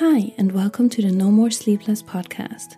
[0.00, 2.76] Hi, and welcome to the No More Sleepless podcast.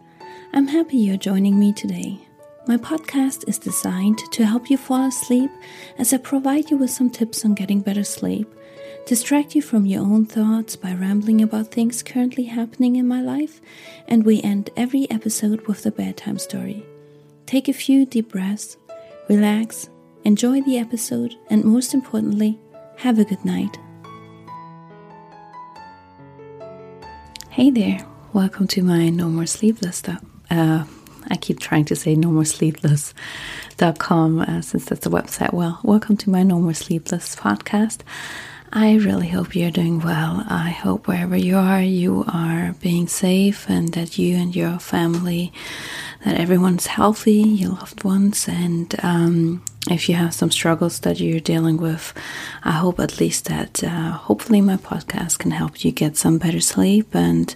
[0.53, 2.21] I'm happy you're joining me today.
[2.69, 5.51] My podcast is designed to help you fall asleep
[5.99, 8.49] as I provide you with some tips on getting better sleep,
[9.05, 13.61] distract you from your own thoughts by rambling about things currently happening in my life,
[14.07, 16.87] and we end every episode with a bedtime story.
[17.47, 18.77] Take a few deep breaths,
[19.29, 19.89] relax,
[20.23, 22.61] enjoy the episode, and most importantly,
[22.99, 23.77] have a good night.
[27.59, 30.05] Hey there, welcome to my No More Sleepless.
[30.49, 30.85] Uh,
[31.29, 35.53] I keep trying to say no more sleepless.com uh, since that's the website.
[35.53, 38.03] Well, welcome to my No More Sleepless podcast.
[38.73, 40.45] I really hope you're doing well.
[40.49, 45.53] I hope wherever you are, you are being safe and that you and your family,
[46.25, 48.47] that everyone's healthy, your loved ones.
[48.47, 52.13] And um, if you have some struggles that you're dealing with,
[52.65, 56.61] I hope at least that uh, hopefully my podcast can help you get some better
[56.61, 57.55] sleep and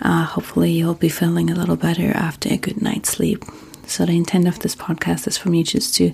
[0.00, 3.44] uh, hopefully you'll be feeling a little better after a good night's sleep.
[3.86, 6.12] So, the intent of this podcast is for me just to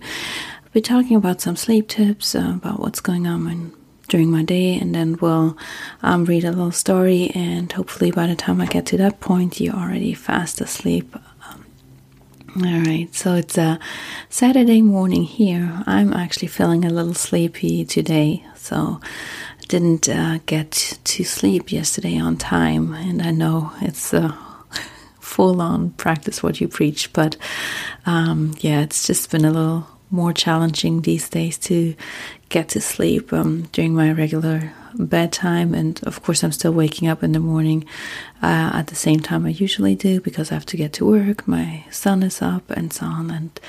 [0.73, 3.73] be talking about some sleep tips, uh, about what's going on
[4.09, 5.57] during my day, and then we'll
[6.03, 7.31] um, read a little story.
[7.35, 11.15] And hopefully, by the time I get to that point, you're already fast asleep.
[12.61, 13.79] All right, so it's a
[14.31, 15.85] Saturday morning here.
[15.87, 22.19] I'm actually feeling a little sleepy today, so I didn't uh, get to sleep yesterday
[22.19, 24.37] on time, and I know it's a
[25.21, 27.37] full on practice what you preach, but
[28.07, 31.95] um, yeah, it's just been a little more challenging these days to
[32.49, 35.75] get to sleep um, during my regular bedtime.
[35.75, 37.85] And of course, I'm still waking up in the morning
[38.43, 41.47] uh, at the same time I usually do because I have to get to work.
[41.47, 43.31] My son is up and so on.
[43.31, 43.61] And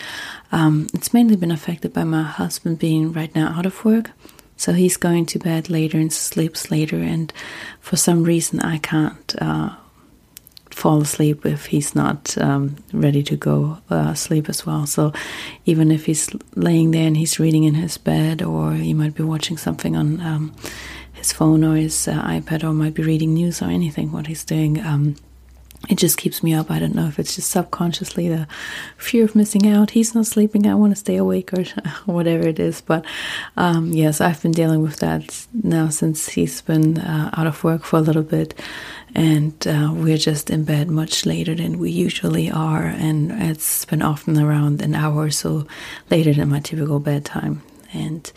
[0.52, 4.12] um, it's mainly been affected by my husband being right now out of work.
[4.56, 6.98] So he's going to bed later and sleeps later.
[6.98, 7.32] And
[7.80, 9.36] for some reason, I can't.
[9.42, 9.76] Uh,
[10.80, 14.86] fall asleep if he's not um, ready to go uh, sleep as well.
[14.86, 15.12] So
[15.66, 19.24] even if he's laying there and he's reading in his bed, or he might be
[19.24, 20.56] watching something on um,
[21.12, 24.46] his phone or his uh, iPad, or might be reading news or anything, what he's
[24.46, 24.80] doing.
[24.80, 25.16] Um,
[25.88, 26.70] it just keeps me up.
[26.70, 28.48] I don't know if it's just subconsciously the
[28.98, 29.92] fear of missing out.
[29.92, 30.68] He's not sleeping.
[30.68, 31.64] I want to stay awake or
[32.06, 32.82] whatever it is.
[32.82, 33.06] But
[33.56, 37.84] um, yes, I've been dealing with that now since he's been uh, out of work
[37.84, 38.60] for a little bit.
[39.16, 42.86] And uh, we're just in bed much later than we usually are.
[42.86, 45.68] And it's been often around an hour or so
[46.10, 47.62] later than my typical bedtime.
[47.92, 48.32] And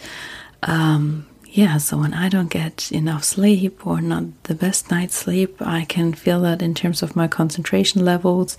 [0.63, 5.57] um, yeah, so when I don't get enough sleep or not the best night's sleep,
[5.61, 8.57] I can feel that in terms of my concentration levels.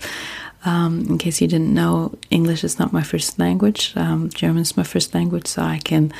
[0.64, 3.92] Um, in case you didn't know, English is not my first language.
[3.96, 6.12] Um, German is my first language, so I can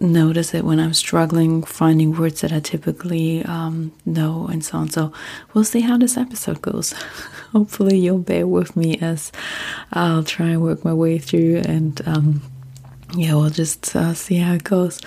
[0.00, 4.88] notice it when I'm struggling finding words that I typically um, know and so on.
[4.90, 5.12] So
[5.54, 6.92] we'll see how this episode goes.
[7.52, 9.32] Hopefully, you'll bear with me as
[9.92, 12.42] I'll try and work my way through and um,
[13.14, 15.00] yeah, we'll just uh, see how it goes.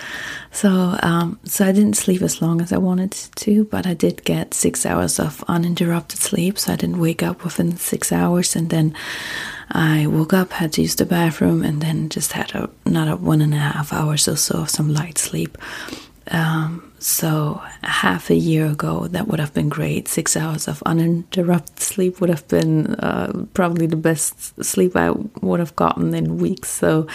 [0.52, 4.24] So, um, so I didn't sleep as long as I wanted to, but I did
[4.24, 6.58] get six hours of uninterrupted sleep.
[6.58, 8.94] So I didn't wake up within six hours, and then
[9.70, 13.42] I woke up, had to use the bathroom, and then just had a, another one
[13.42, 15.58] and a half hours or so of some light sleep.
[16.30, 20.06] Um, so, half a year ago, that would have been great.
[20.06, 25.10] Six hours of uninterrupted sleep would have been uh, probably the best sleep I
[25.40, 26.68] would have gotten in weeks.
[26.68, 27.06] So,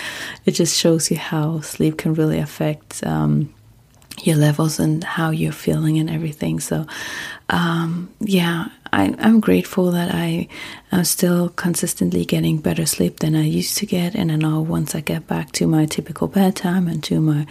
[0.46, 3.54] it just shows you how sleep can really affect um,
[4.24, 6.60] your levels and how you're feeling and everything.
[6.60, 6.86] So,
[7.50, 10.48] um, yeah, I, am grateful that I
[10.92, 14.16] am still consistently getting better sleep than I used to get.
[14.16, 17.46] And I know once I get back to my typical bedtime and to my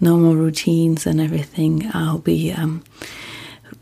[0.00, 2.82] normal routines and everything, I'll be um,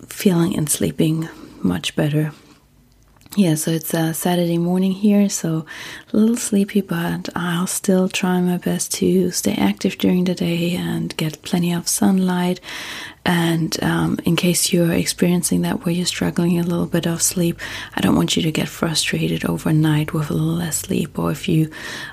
[0.09, 1.29] feeling and sleeping
[1.63, 2.33] much better
[3.37, 5.67] yeah, so it's a Saturday morning here, so
[6.13, 10.77] a little sleepy, but I'll still try my best to stay active during the day
[10.77, 12.61] and get plenty of sunlight
[13.27, 17.59] and um, in case you're experiencing that where you're struggling a little bit of sleep,
[17.95, 21.19] I don't want you to get frustrated overnight with a little less sleep.
[21.19, 21.71] Or if you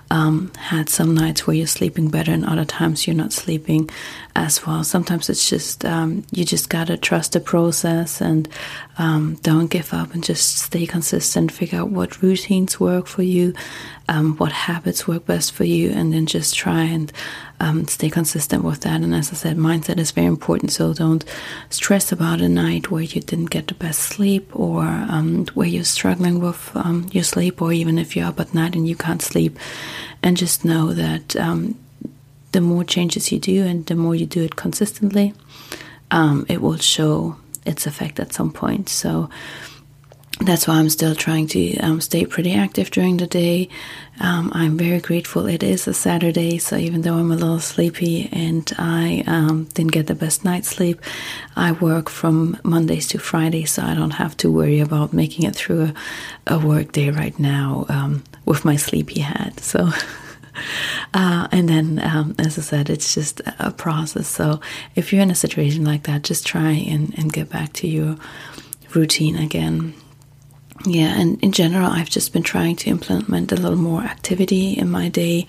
[0.10, 3.90] um, had some nights where you're sleeping better and other times you're not sleeping
[4.36, 4.84] as well.
[4.84, 8.48] Sometimes it's just, um, you just gotta trust the process and
[8.98, 11.52] um, don't give up and just stay consistent.
[11.52, 13.54] Figure out what routines work for you,
[14.08, 17.12] um, what habits work best for you, and then just try and
[17.60, 19.02] um, stay consistent with that.
[19.02, 20.72] And as I said, mindset is very important.
[20.72, 21.26] So don't
[21.70, 25.84] stress about a night where you didn't get the best sleep or um, where you're
[25.84, 29.22] struggling with um, your sleep, or even if you're up at night and you can't
[29.22, 29.58] sleep.
[30.24, 31.36] And just know that
[32.52, 35.34] the more changes you do and the more you do it consistently,
[36.12, 38.90] um, it will show its effect at some point.
[38.90, 39.30] So
[40.42, 43.70] that's why I'm still trying to um, stay pretty active during the day.
[44.20, 48.28] Um, I'm very grateful it is a Saturday, so even though I'm a little sleepy
[48.32, 51.00] and I um, didn't get the best night's sleep,
[51.56, 55.56] I work from Mondays to Fridays, so I don't have to worry about making it
[55.56, 55.94] through
[56.48, 59.60] a, a work day right now um, with my sleepy head.
[59.60, 59.90] So.
[61.14, 64.28] Uh, and then, um, as I said, it's just a process.
[64.28, 64.62] So,
[64.96, 68.16] if you're in a situation like that, just try and, and get back to your
[68.96, 69.94] routine again.
[70.86, 74.90] Yeah, and in general, I've just been trying to implement a little more activity in
[74.90, 75.48] my day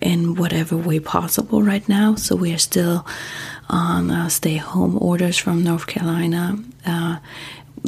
[0.00, 2.14] in whatever way possible right now.
[2.14, 3.06] So we are still
[3.68, 7.18] on uh, stay home orders from North Carolina uh,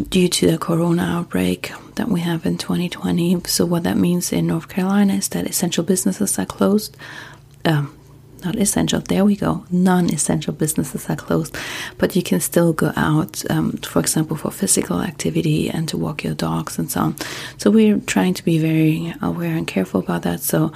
[0.08, 3.42] due to the corona outbreak that we have in 2020.
[3.44, 6.96] So, what that means in North Carolina is that essential businesses are closed.
[7.66, 7.94] Um,
[8.42, 9.00] not essential.
[9.00, 9.66] There we go.
[9.70, 11.54] Non-essential businesses are closed,
[11.98, 16.24] but you can still go out, um, for example, for physical activity and to walk
[16.24, 17.16] your dogs and so on.
[17.58, 20.40] So we're trying to be very aware and careful about that.
[20.40, 20.72] So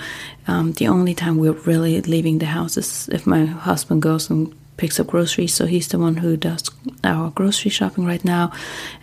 [0.47, 4.55] um, the only time we're really leaving the house is if my husband goes and
[4.77, 5.55] picks up groceries.
[5.55, 6.71] So he's the one who does
[7.03, 8.53] our grocery shopping right now,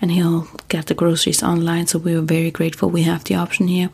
[0.02, 1.88] and he'll get the groceries online.
[1.88, 3.90] So we are very grateful we have the option here.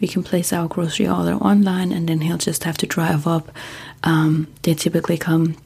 [0.00, 3.50] We can place our grocery order online, and then he'll just have to drive up
[4.06, 5.56] um, they typically come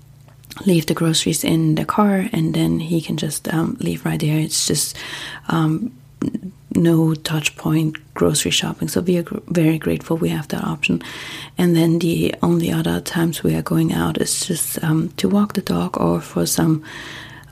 [0.66, 4.38] leave the groceries in the car and then he can just um, leave right there
[4.38, 4.96] it's just
[5.48, 5.92] um,
[6.80, 11.02] no touch point grocery shopping so we are very grateful we have that option
[11.58, 15.52] and then the only other times we are going out is just um, to walk
[15.52, 16.82] the dog or for some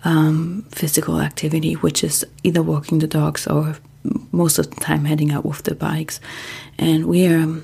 [0.05, 3.77] um, physical activity which is either walking the dogs or
[4.33, 6.21] most of the time heading out with the bikes
[6.79, 7.63] and we are um,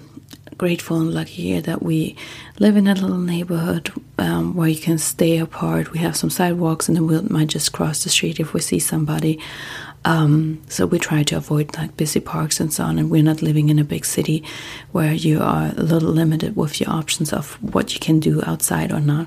[0.59, 2.17] grateful and lucky here that we
[2.59, 5.93] live in a little neighborhood um, where you can stay apart.
[5.93, 8.79] We have some sidewalks, and then we might just cross the street if we see
[8.79, 9.41] somebody.
[10.05, 12.99] Um, so we try to avoid like busy parks and so on.
[12.99, 14.45] And we're not living in a big city
[14.93, 18.93] where you are a little limited with your options of what you can do outside
[18.93, 19.27] or not.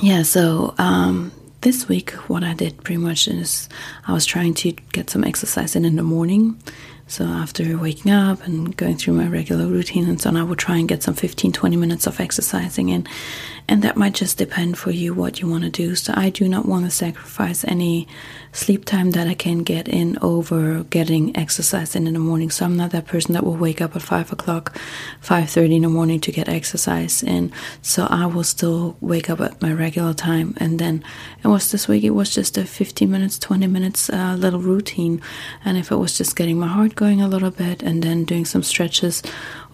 [0.00, 0.22] Yeah.
[0.22, 3.68] So um, this week, what I did pretty much is
[4.06, 6.60] I was trying to get some exercise in in the morning.
[7.06, 10.58] So after waking up and going through my regular routine and so on, I would
[10.58, 13.06] try and get some 15, 20 minutes of exercising in.
[13.72, 15.94] And that might just depend for you what you want to do.
[15.94, 18.06] So I do not want to sacrifice any
[18.52, 22.50] sleep time that I can get in over getting exercise in in the morning.
[22.50, 24.78] So I'm not that person that will wake up at five o'clock,
[25.22, 27.50] five thirty in the morning to get exercise in.
[27.80, 30.52] So I will still wake up at my regular time.
[30.58, 31.02] And then
[31.42, 32.04] it was this week.
[32.04, 35.22] It was just a 15 minutes, 20 minutes uh, little routine.
[35.64, 38.44] And if it was just getting my heart going a little bit and then doing
[38.44, 39.22] some stretches,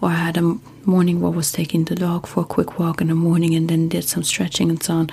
[0.01, 3.01] or I had a morning where I was taking the dog for a quick walk
[3.01, 5.09] in the morning and then did some stretching and so on.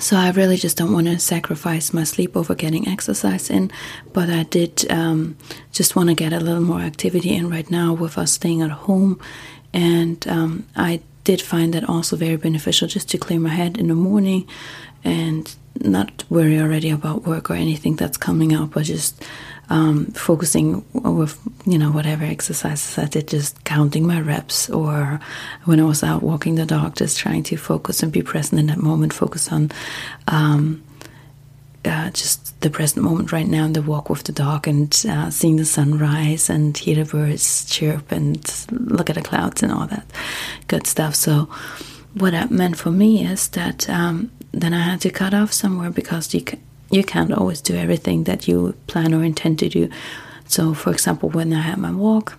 [0.00, 3.70] So I really just don't want to sacrifice my sleep over getting exercise in,
[4.12, 5.36] but I did um,
[5.70, 8.70] just want to get a little more activity in right now with us staying at
[8.70, 9.20] home,
[9.74, 13.88] and um, I did find that also very beneficial just to clear my head in
[13.88, 14.48] the morning
[15.04, 19.22] and not worry already about work or anything that's coming up, but just
[19.72, 25.18] um, focusing with you know whatever exercises I did, just counting my reps, or
[25.64, 28.66] when I was out walking the dog, just trying to focus and be present in
[28.66, 29.14] that moment.
[29.14, 29.70] Focus on
[30.28, 30.82] um,
[31.86, 35.30] uh, just the present moment right now, and the walk with the dog, and uh,
[35.30, 39.86] seeing the sunrise, and hear the birds chirp, and look at the clouds, and all
[39.86, 40.04] that
[40.68, 41.14] good stuff.
[41.14, 41.48] So,
[42.12, 45.90] what that meant for me is that um, then I had to cut off somewhere
[45.90, 46.42] because you.
[46.42, 46.60] Can,
[46.92, 49.88] you can't always do everything that you plan or intend to do.
[50.46, 52.38] So, for example, when I had my walk,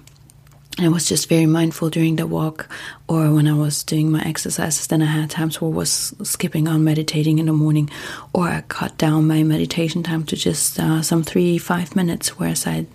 [0.79, 2.67] I was just very mindful during the walk,
[3.07, 4.87] or when I was doing my exercises.
[4.87, 7.89] Then I had times where I was skipping on meditating in the morning,
[8.33, 12.65] or I cut down my meditation time to just uh, some three, five minutes, whereas
[12.65, 12.87] I'd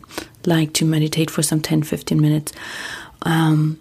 [0.44, 2.52] like to meditate for some 10, 15 minutes.
[3.22, 3.78] Um,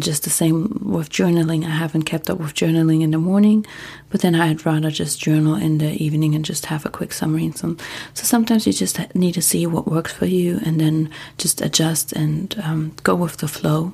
[0.00, 1.64] just the same with journaling.
[1.64, 3.64] I haven't kept up with journaling in the morning,
[4.08, 7.44] but then I'd rather just journal in the evening and just have a quick summary.
[7.44, 7.78] And some,
[8.14, 12.12] so sometimes you just need to see what works for you and then just adjust
[12.12, 13.92] and um, go with the flow.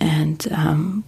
[0.00, 1.04] And um,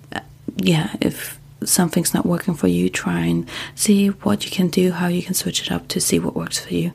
[0.57, 5.09] yeah, if something's not working for you, try and see what you can do, how
[5.09, 6.93] you can switch it up to see what works for you.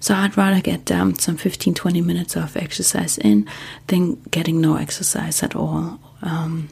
[0.00, 3.48] So I'd rather get um, some 15 20 minutes of exercise in
[3.86, 6.00] than getting no exercise at all.
[6.22, 6.68] Um,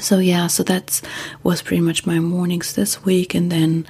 [0.00, 1.00] so yeah, so that
[1.42, 3.86] was pretty much my mornings this week, and then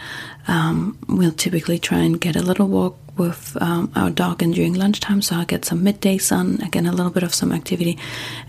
[0.49, 4.75] um, we'll typically try and get a little walk with um, our dog and during
[4.75, 7.99] lunchtime, so I'll get some midday sun, again a little bit of some activity,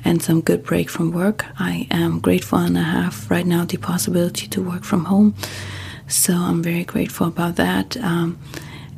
[0.06, 1.46] and some good break from work.
[1.60, 5.36] I am grateful and I have right now the possibility to work from home,
[6.08, 7.98] so I'm very grateful about that.
[7.98, 8.40] Um,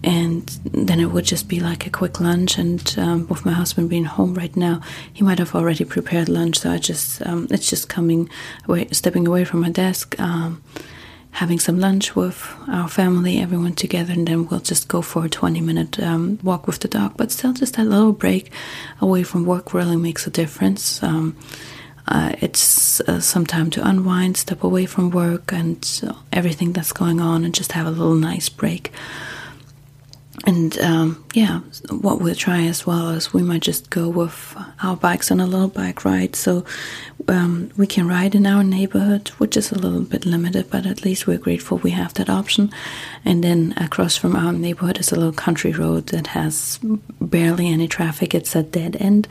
[0.04, 2.58] and then it would just be like a quick lunch.
[2.58, 4.82] And um, with my husband being home right now,
[5.12, 6.60] he might have already prepared lunch.
[6.60, 8.30] So I just um, it's just coming
[8.68, 10.62] away, stepping away from my desk, um,
[11.32, 15.30] having some lunch with our family, everyone together, and then we'll just go for a
[15.30, 17.14] twenty minute um, walk with the dog.
[17.16, 18.52] But still, just that little break
[19.00, 21.02] away from work really makes a difference.
[21.02, 21.38] Um,
[22.06, 25.80] uh, it's uh, some time to unwind, step away from work and
[26.34, 28.92] everything that's going on, and just have a little nice break
[30.46, 31.60] and um, yeah,
[31.90, 35.46] what we'll try as well is we might just go with our bikes on a
[35.48, 36.36] little bike ride.
[36.36, 36.66] So
[37.28, 41.04] um, we can ride in our neighborhood, which is a little bit limited, but at
[41.04, 42.72] least we're grateful we have that option.
[43.26, 46.80] And then across from our neighborhood is a little country road that has
[47.22, 48.34] barely any traffic.
[48.34, 49.28] It's a dead end.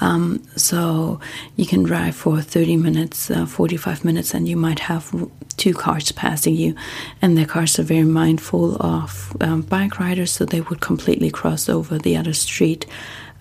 [0.00, 1.20] Um, so
[1.56, 5.12] you can drive for 30 minutes, uh, 45 minutes, and you might have
[5.56, 6.74] two cars passing you.
[7.22, 11.68] And the cars are very mindful of um, bike riders, so they would completely cross
[11.68, 12.86] over the other street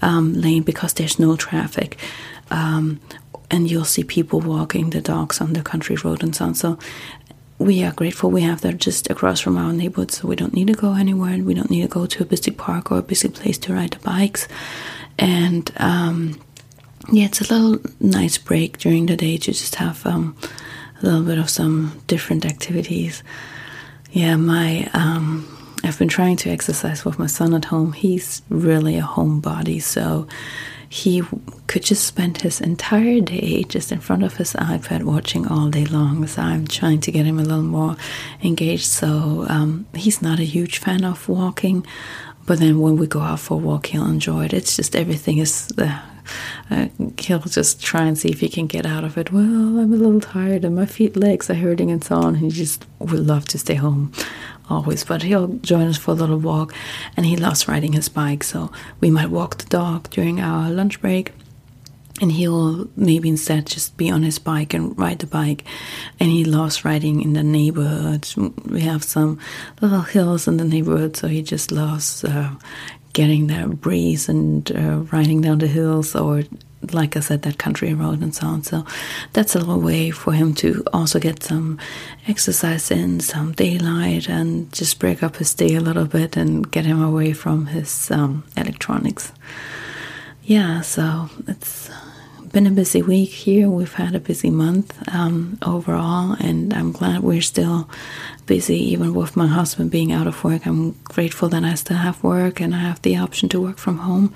[0.01, 1.97] um, lane because there's no traffic.
[2.51, 2.99] Um,
[3.53, 6.55] and you'll see people walking the dogs on the country road and so on.
[6.55, 6.79] So
[7.59, 10.67] we are grateful we have that just across from our neighborhood, so we don't need
[10.67, 11.33] to go anywhere.
[11.33, 13.73] And we don't need to go to a busy park or a busy place to
[13.73, 14.47] ride the bikes.
[15.19, 16.41] And um,
[17.11, 20.35] yeah, it's a little nice break during the day to just have um,
[20.99, 23.21] a little bit of some different activities.
[24.11, 25.47] Yeah, my um,
[25.83, 27.93] I've been trying to exercise with my son at home.
[27.93, 30.27] He's really a homebody, so
[30.93, 31.23] he
[31.65, 35.85] could just spend his entire day just in front of his iPad watching all day
[35.85, 36.27] long.
[36.27, 37.97] So I'm trying to get him a little more
[38.43, 38.85] engaged.
[38.85, 41.83] So um, he's not a huge fan of walking,
[42.45, 44.53] but then when we go out for a walk, he'll enjoy it.
[44.53, 45.71] It's just everything is.
[45.75, 45.99] Uh,
[46.69, 49.31] uh, he'll just try and see if he can get out of it.
[49.31, 52.35] Well, I'm a little tired and my feet, legs are hurting and so on.
[52.35, 54.13] He just would love to stay home
[54.69, 56.73] always, but he'll join us for a little walk
[57.15, 58.43] and he loves riding his bike.
[58.43, 61.33] So we might walk the dog during our lunch break
[62.21, 65.63] and he'll maybe instead just be on his bike and ride the bike
[66.19, 68.27] and he loves riding in the neighborhood
[68.65, 69.39] we have some
[69.81, 72.51] little hills in the neighborhood so he just loves uh,
[73.13, 76.43] getting that breeze and uh, riding down the hills or
[76.91, 78.63] like I said, that country road and so on.
[78.63, 78.85] So
[79.33, 81.79] that's a little way for him to also get some
[82.27, 86.85] exercise in, some daylight, and just break up his day a little bit and get
[86.85, 89.31] him away from his um, electronics.
[90.43, 91.89] Yeah, so it's
[92.51, 93.69] been a busy week here.
[93.69, 97.89] We've had a busy month um, overall, and I'm glad we're still
[98.45, 100.65] busy, even with my husband being out of work.
[100.67, 103.97] I'm grateful that I still have work and I have the option to work from
[103.99, 104.35] home.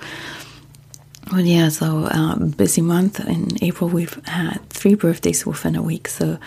[1.31, 3.19] Well, yeah, so um, busy month.
[3.19, 6.07] In April, we've had three birthdays within a week.
[6.07, 6.38] So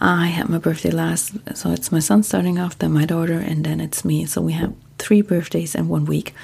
[0.00, 3.64] I had my birthday last, so it's my son starting off, then my daughter, and
[3.64, 4.26] then it's me.
[4.26, 6.34] So we have three birthdays in one week.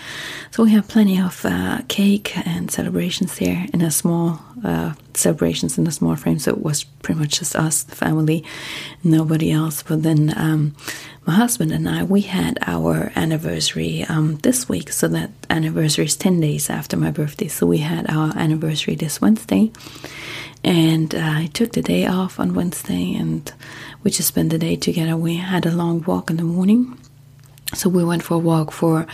[0.50, 5.76] So we have plenty of uh, cake and celebrations there in a small uh, celebrations
[5.78, 6.38] in a small frame.
[6.38, 8.44] So it was pretty much just us, the family,
[9.02, 9.82] nobody else.
[9.82, 10.74] But then um,
[11.26, 14.92] my husband and I, we had our anniversary um, this week.
[14.92, 17.48] So that anniversary is 10 days after my birthday.
[17.48, 19.72] So we had our anniversary this Wednesday.
[20.62, 23.52] And uh, I took the day off on Wednesday and
[24.02, 25.16] we just spent the day together.
[25.16, 26.98] We had a long walk in the morning
[27.72, 29.06] so we went for a walk for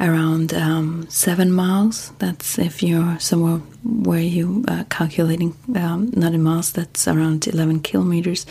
[0.00, 2.10] around um, seven miles.
[2.18, 6.72] That's if you're somewhere where you uh, calculating um, not in miles.
[6.72, 8.46] That's around eleven kilometers.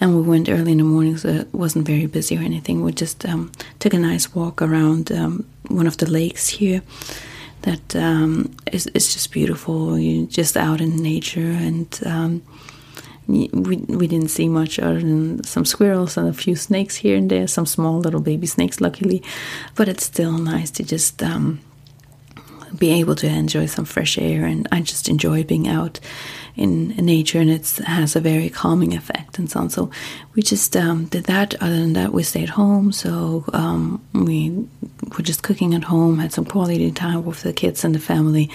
[0.00, 2.82] And we went early in the morning, so it wasn't very busy or anything.
[2.82, 6.82] We just um, took a nice walk around um, one of the lakes here.
[7.62, 9.96] That um, is it's just beautiful.
[9.96, 12.42] You just out in nature and um,
[13.26, 17.30] we, we didn't see much other than some squirrels and a few snakes here and
[17.30, 19.22] there, some small little baby snakes, luckily.
[19.74, 21.60] But it's still nice to just um,
[22.76, 24.44] be able to enjoy some fresh air.
[24.44, 26.00] And I just enjoy being out
[26.56, 29.70] in, nature, and it has a very calming effect and so on.
[29.70, 29.90] So
[30.34, 31.54] we just um, did that.
[31.62, 32.92] Other than that, we stayed home.
[32.92, 34.66] So um, we
[35.16, 38.50] were just cooking at home, had some quality time with the kids and the family.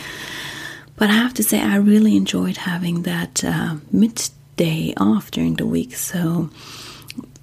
[0.98, 5.56] But I have to say, I really enjoyed having that uh, mid day off during
[5.56, 5.96] the week.
[5.96, 6.50] So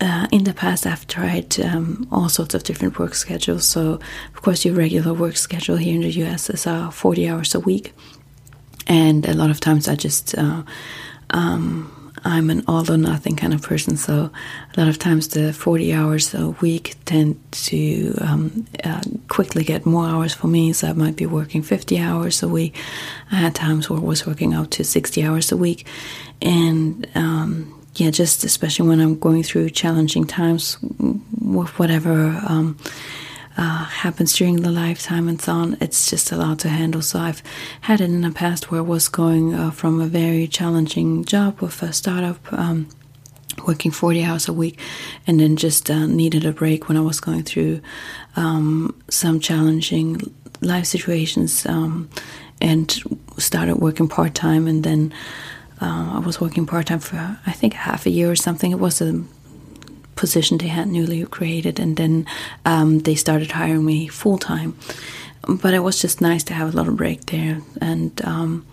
[0.00, 3.66] uh, in the past, I've tried um, all sorts of different work schedules.
[3.66, 4.00] So,
[4.34, 7.60] of course, your regular work schedule here in the US is uh, 40 hours a
[7.60, 7.94] week.
[8.86, 10.62] And a lot of times I just, uh,
[11.30, 11.90] um,
[12.24, 13.96] I'm an all or nothing kind of person.
[13.96, 14.30] So,
[14.76, 19.84] a lot of times the 40 hours a week tend to um, uh, quickly get
[19.84, 20.72] more hours for me.
[20.72, 22.76] So, I might be working 50 hours a week.
[23.30, 25.86] I had times where I was working out to 60 hours a week
[26.40, 30.78] and um, yeah, just especially when I'm going through challenging times
[31.40, 32.76] with whatever um,
[33.56, 37.02] uh, happens during the lifetime and so on, it's just a lot to handle.
[37.02, 37.42] So I've
[37.82, 41.60] had it in the past where I was going uh, from a very challenging job
[41.60, 42.52] with a startup.
[42.52, 42.88] Um,
[43.66, 44.80] working 40 hours a week
[45.28, 47.80] and then just uh, needed a break when I was going through
[48.34, 50.20] um, some challenging
[50.60, 52.10] life situations um,
[52.60, 53.00] and
[53.38, 54.66] started working part time.
[54.66, 55.14] And then
[55.80, 58.70] uh, I was working part time for I think half a year or something.
[58.70, 59.22] It was a
[60.16, 62.26] position they had newly created, and then
[62.64, 64.76] um, they started hiring me full time.
[65.46, 68.66] But it was just nice to have a little break there, and um,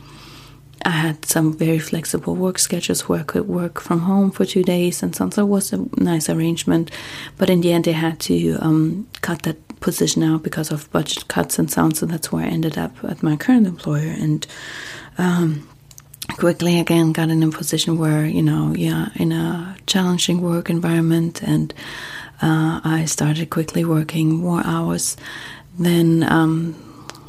[0.85, 4.63] I had some very flexible work schedules where I could work from home for two
[4.63, 5.31] days and so on.
[5.31, 6.91] So it was a nice arrangement.
[7.37, 11.27] But in the end, they had to um, cut that position out because of budget
[11.27, 11.93] cuts and so on.
[11.93, 14.09] So that's where I ended up at my current employer.
[14.09, 14.47] And
[15.17, 15.67] um,
[16.37, 21.41] quickly again got in a position where you know yeah in a challenging work environment
[21.43, 21.73] and
[22.41, 25.15] uh, I started quickly working more hours
[25.77, 26.75] than um,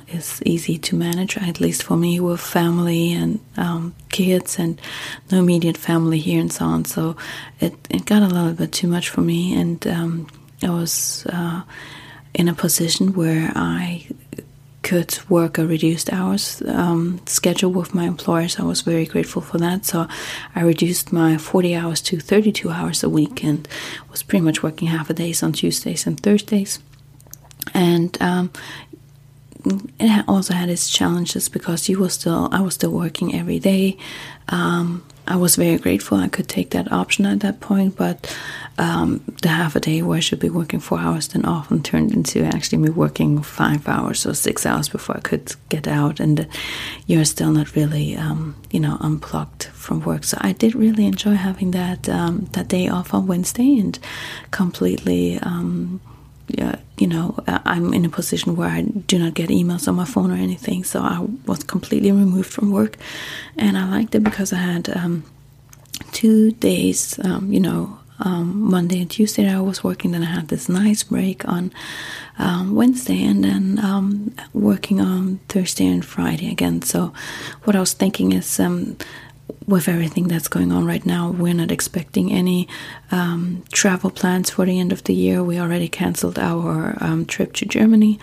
[0.09, 4.81] is easy to manage at least for me with family and um, kids and
[5.31, 6.85] no immediate family here and so on.
[6.85, 7.17] So
[7.61, 10.27] it, it got a little bit too much for me and um,
[10.63, 11.63] I was uh,
[12.35, 14.07] in a position where I
[14.83, 18.59] could work a reduced hours um, schedule with my employers.
[18.59, 19.85] I was very grateful for that.
[19.85, 20.07] So
[20.55, 23.67] I reduced my 40 hours to 32 hours a week and
[24.11, 26.81] was pretty much working half a days on Tuesdays and Thursdays.
[27.75, 28.51] And um,
[29.65, 33.97] it also had its challenges because you were still I was still working every day.
[34.49, 38.37] Um, I was very grateful I could take that option at that point, but
[38.79, 42.13] um, the half a day where I should be working four hours then often turned
[42.13, 46.49] into actually me working five hours or six hours before I could get out, and
[47.07, 50.25] you're still not really, um, you know, unplugged from work.
[50.25, 53.99] So I did really enjoy having that um, that day off on Wednesday and
[54.51, 55.39] completely.
[55.39, 56.01] Um,
[56.49, 60.05] yeah, you know, I'm in a position where I do not get emails on my
[60.05, 62.97] phone or anything, so I was completely removed from work,
[63.57, 65.25] and I liked it because I had um,
[66.13, 70.49] two days, um, you know, um, Monday and Tuesday I was working, then I had
[70.49, 71.73] this nice break on
[72.39, 76.83] um, Wednesday, and then um, working on Thursday and Friday again.
[76.83, 77.13] So,
[77.65, 78.97] what I was thinking is um,
[79.67, 82.69] with everything that's going on right now, we're not expecting any
[83.11, 85.43] um, travel plans for the end of the year.
[85.43, 88.19] We already canceled our um, trip to Germany,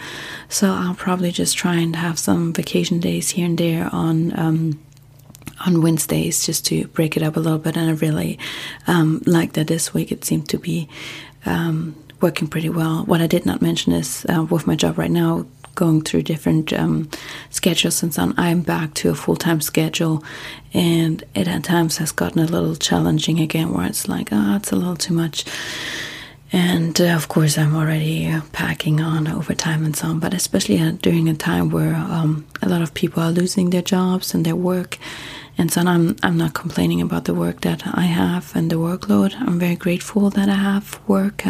[0.48, 4.38] so I'll probably just try and have some vacation days here and there on.
[4.38, 4.80] Um,
[5.66, 8.40] on Wednesdays, just to break it up a little bit, and I really
[8.88, 10.10] um, like that this week.
[10.10, 10.88] It seemed to be
[11.46, 13.04] um, working pretty well.
[13.04, 15.46] What I did not mention is uh, with my job right now,
[15.80, 17.10] going through different um,
[17.50, 20.22] schedules and so on, I'm back to a full time schedule,
[20.74, 24.56] and it at times has gotten a little challenging again, where it's like, ah, oh,
[24.58, 25.46] it's a little too much.
[26.52, 30.80] And uh, of course, I'm already uh, packing on overtime and so on, but especially
[30.80, 34.46] uh, during a time where um, a lot of people are losing their jobs and
[34.46, 34.98] their work.
[35.58, 39.36] And so I'm, I'm not complaining about the work that I have and the workload.
[39.40, 41.46] I'm very grateful that I have work.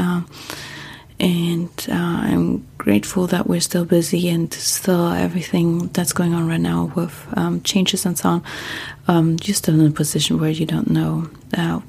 [1.19, 6.61] And uh, I'm grateful that we're still busy and still everything that's going on right
[6.61, 8.43] now with um, changes and so on.
[9.07, 11.79] Um, you're still in a position where you don't know uh,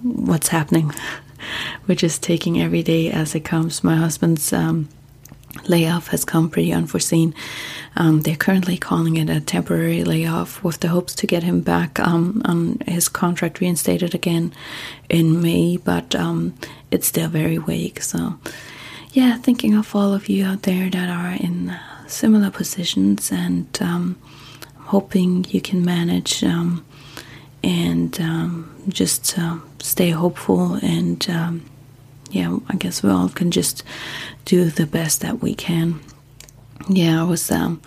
[0.00, 0.92] what's happening.
[1.86, 3.84] we're just taking every day as it comes.
[3.84, 4.88] My husband's um,
[5.66, 7.34] layoff has come pretty unforeseen.
[7.96, 11.98] Um, they're currently calling it a temporary layoff with the hopes to get him back
[12.00, 14.52] um, on his contract reinstated again
[15.08, 16.54] in May, but um,
[16.90, 18.00] it's still very vague.
[18.02, 18.38] So
[19.12, 21.74] yeah, thinking of all of you out there that are in
[22.06, 24.16] similar positions and um,
[24.76, 26.84] hoping you can manage um,
[27.62, 31.64] and um, just uh, stay hopeful and um,
[32.30, 33.82] yeah, I guess we all can just
[34.44, 36.00] do the best that we can.
[36.88, 37.80] Yeah, I was um,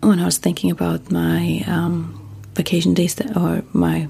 [0.00, 2.16] when I was thinking about my um,
[2.54, 4.08] vacation days that, or my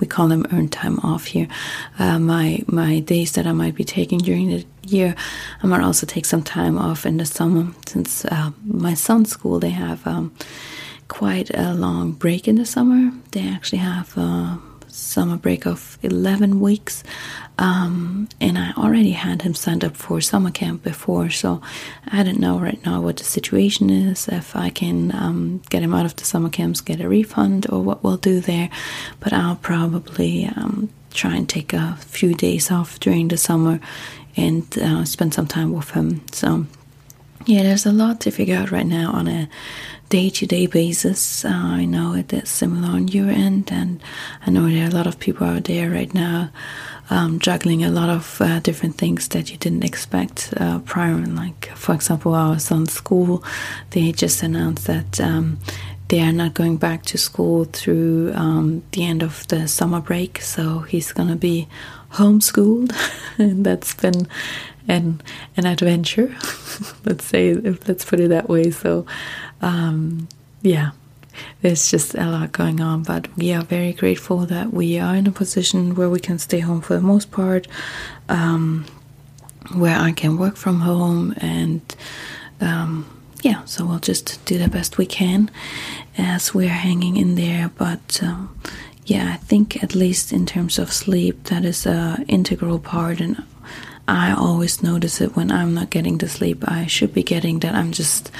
[0.00, 1.48] we call them earned time off here.
[1.98, 5.14] Uh, my my days that I might be taking during the year,
[5.62, 9.60] I might also take some time off in the summer since uh, my son's school
[9.60, 10.32] they have um,
[11.08, 13.12] quite a long break in the summer.
[13.32, 14.58] They actually have a
[14.90, 17.02] summer break of eleven weeks,
[17.58, 21.60] um, and I already had him signed up for summer camp before, so
[22.08, 25.94] I don't know right now what the situation is, if I can um, get him
[25.94, 28.70] out of the summer camps, get a refund, or what we'll do there.
[29.20, 33.80] But I'll probably um, try and take a few days off during the summer
[34.36, 36.22] and uh, spend some time with him.
[36.32, 36.66] So
[37.46, 39.48] yeah, there's a lot to figure out right now on a
[40.08, 41.44] day to day basis.
[41.44, 44.02] Uh, I know it is similar on your end, and
[44.46, 46.50] I know there are a lot of people out there right now
[47.10, 51.16] um, juggling a lot of uh, different things that you didn't expect uh, prior.
[51.16, 53.44] Like, for example, our son's school,
[53.90, 55.58] they just announced that um,
[56.08, 60.40] they are not going back to school through um, the end of the summer break,
[60.40, 61.68] so he's gonna be
[62.12, 62.92] homeschooled,
[63.38, 64.26] and that's been
[64.88, 65.20] an
[65.56, 66.34] an adventure.
[67.04, 68.70] let's say, let's put it that way.
[68.70, 69.06] So,
[69.60, 70.28] um,
[70.62, 70.90] yeah,
[71.62, 75.26] there's just a lot going on, but we are very grateful that we are in
[75.26, 77.66] a position where we can stay home for the most part,
[78.28, 78.86] um,
[79.74, 81.82] where I can work from home, and
[82.60, 83.06] um,
[83.42, 85.50] yeah, so we'll just do the best we can
[86.18, 87.70] as we're hanging in there.
[87.76, 88.56] But um,
[89.06, 93.42] yeah, I think at least in terms of sleep, that is a integral part, and
[94.10, 97.60] I always notice it when I'm not getting the sleep I should be getting.
[97.60, 98.32] That I'm just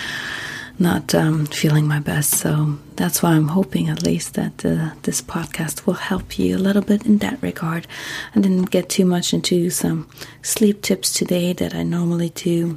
[0.81, 2.31] not um, feeling my best.
[2.31, 6.59] So that's why I'm hoping at least that uh, this podcast will help you a
[6.59, 7.87] little bit in that regard.
[8.35, 10.09] I didn't get too much into some
[10.43, 12.77] sleep tips today that I normally do.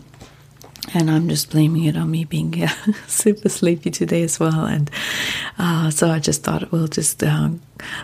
[0.94, 2.68] And I'm just blaming it on me being uh,
[3.08, 4.66] super sleepy today as well.
[4.66, 4.92] And
[5.58, 7.50] uh, so I just thought we'll just uh,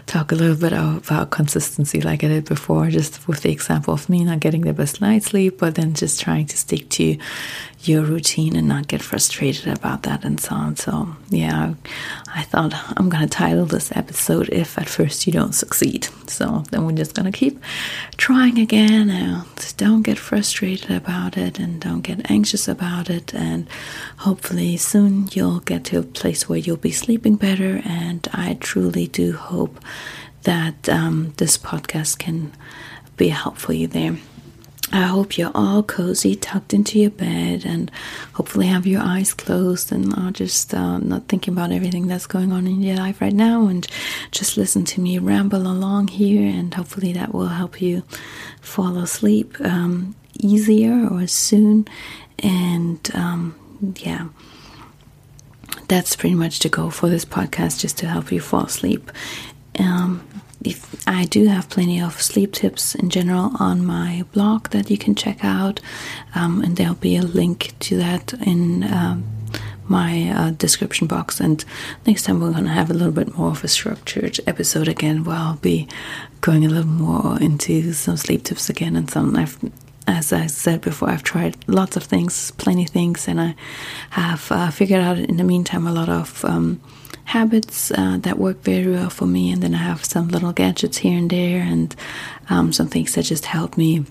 [0.06, 4.10] talk a little bit about consistency like I did before, just with the example of
[4.10, 7.18] me not getting the best night's sleep, but then just trying to stick to
[7.84, 10.76] your routine and not get frustrated about that and so on.
[10.76, 11.74] So, yeah,
[12.36, 16.10] I thought I'm going to title this episode If at First You Don't Succeed.
[16.28, 17.62] So, then we're just going to keep
[18.18, 19.46] trying again and
[19.78, 23.34] don't get frustrated about it and don't get anxious about it.
[23.34, 23.68] And
[24.18, 27.82] hopefully, soon you'll get to a place where you'll be sleeping better.
[27.86, 29.84] And I truly do hope hope
[30.44, 32.52] that um, this podcast can
[33.18, 34.18] be helpful you there.
[34.92, 37.92] I hope you're all cozy, tucked into your bed, and
[38.34, 42.52] hopefully have your eyes closed and are just uh, not thinking about everything that's going
[42.52, 43.86] on in your life right now, and
[44.32, 48.02] just listen to me ramble along here, and hopefully that will help you
[48.62, 51.88] fall asleep um, easier or soon.
[52.40, 53.54] And um,
[53.98, 54.30] yeah,
[55.88, 59.12] that's pretty much the goal for this podcast, just to help you fall asleep
[59.80, 60.28] um,
[60.64, 64.98] if I do have plenty of sleep tips in general on my blog that you
[64.98, 65.80] can check out,
[66.36, 69.24] um, and there'll be a link to that in um,
[69.88, 71.40] my uh, description box.
[71.40, 71.64] And
[72.06, 75.38] next time we're gonna have a little bit more of a structured episode again, where
[75.38, 75.88] I'll be
[76.42, 79.36] going a little more into some sleep tips again and some.
[79.36, 79.58] I've,
[80.08, 83.56] as I said before, I've tried lots of things, plenty things, and I
[84.12, 86.44] have uh, figured out in the meantime a lot of.
[86.44, 86.82] Um,
[87.26, 90.98] habits uh, that work very well for me, and then I have some little gadgets
[91.00, 91.96] here and there, and
[92.50, 94.06] um, some things that just help me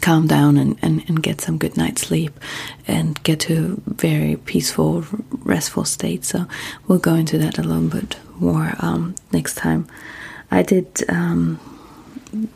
[0.00, 2.38] calm down and, and, and get some good night's sleep
[2.86, 5.04] and get to a very peaceful,
[5.44, 6.24] restful state.
[6.24, 6.46] So
[6.86, 9.86] we'll go into that a little bit more um, next time.
[10.50, 11.58] I did um,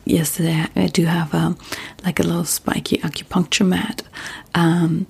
[0.04, 0.66] yesterday.
[0.76, 1.56] I do have a,
[2.04, 4.02] like a little spiky acupuncture mat.
[4.54, 5.06] Um,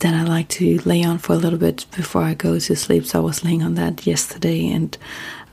[0.00, 3.06] that I like to lay on for a little bit before I go to sleep.
[3.06, 4.96] So I was laying on that yesterday, and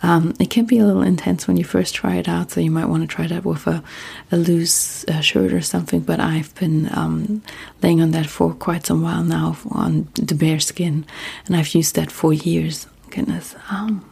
[0.01, 2.51] um, it can be a little intense when you first try it out.
[2.51, 3.83] So you might want to try that with a,
[4.31, 6.01] a loose uh, shirt or something.
[6.01, 7.43] But I've been um,
[7.81, 11.05] laying on that for quite some while now on the bare skin,
[11.45, 12.87] and I've used that for years.
[13.09, 14.09] Goodness, um,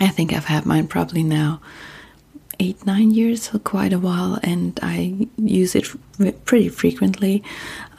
[0.00, 1.60] I think I've had mine probably now
[2.60, 5.86] eight nine years for quite a while and i use it
[6.44, 7.42] pretty frequently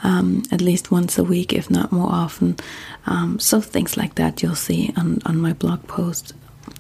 [0.04, 2.58] um, at least once a week, if not more often.
[3.06, 6.34] Um, so things like that you'll see on, on my blog post.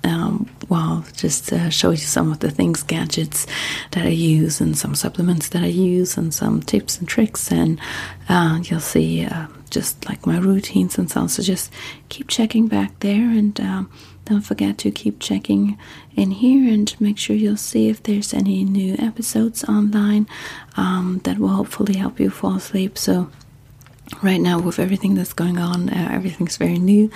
[0.05, 3.47] Um, well, just uh, show you some of the things, gadgets
[3.91, 7.79] that I use, and some supplements that I use, and some tips and tricks, and
[8.29, 11.29] uh, you'll see uh, just like my routines and so on.
[11.29, 11.71] So just
[12.09, 13.91] keep checking back there, and um,
[14.25, 15.77] don't forget to keep checking
[16.15, 20.27] in here and make sure you'll see if there's any new episodes online
[20.77, 22.97] um, that will hopefully help you fall asleep.
[22.97, 23.29] So,
[24.21, 27.11] right now, with everything that's going on, uh, everything's very new,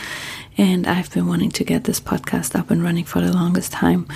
[0.58, 4.08] and I've been wanting to get this podcast up and running for the longest time.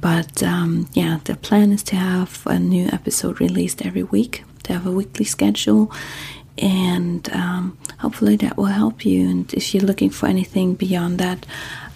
[0.00, 4.72] But um, yeah, the plan is to have a new episode released every week, to
[4.72, 5.92] have a weekly schedule
[6.60, 9.28] and um, hopefully that will help you.
[9.28, 11.46] And if you're looking for anything beyond that,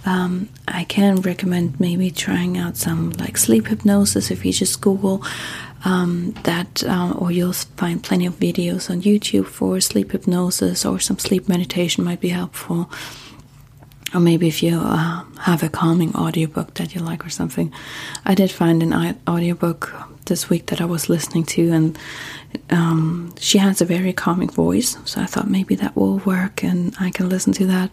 [0.04, 5.24] um, I can recommend maybe trying out some like sleep hypnosis if you just Google
[5.84, 11.00] um, that, uh, or you'll find plenty of videos on YouTube for sleep hypnosis or
[11.00, 12.90] some sleep meditation might be helpful.
[14.14, 17.72] or maybe if you uh, have a calming audiobook that you like or something.
[18.24, 19.92] I did find an audiobook
[20.26, 21.98] this week that I was listening to, and
[22.70, 24.96] um, she has a very calming voice.
[25.04, 27.90] So I thought maybe that will work, and I can listen to that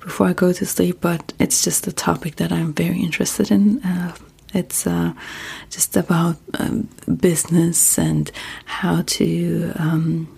[0.00, 1.00] before I go to sleep.
[1.00, 3.82] But it's just a topic that I'm very interested in.
[3.82, 4.14] Uh,
[4.52, 5.12] it's uh,
[5.70, 6.88] just about um,
[7.20, 8.30] business and
[8.66, 10.28] how to um,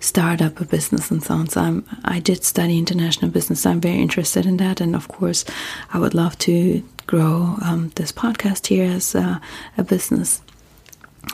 [0.00, 1.48] start up a business and so on.
[1.48, 3.66] So I'm, I did study international business.
[3.66, 5.44] I'm very interested in that, and of course,
[5.92, 9.40] I would love to grow um, this podcast here as a,
[9.76, 10.40] a business.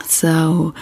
[0.05, 0.73] So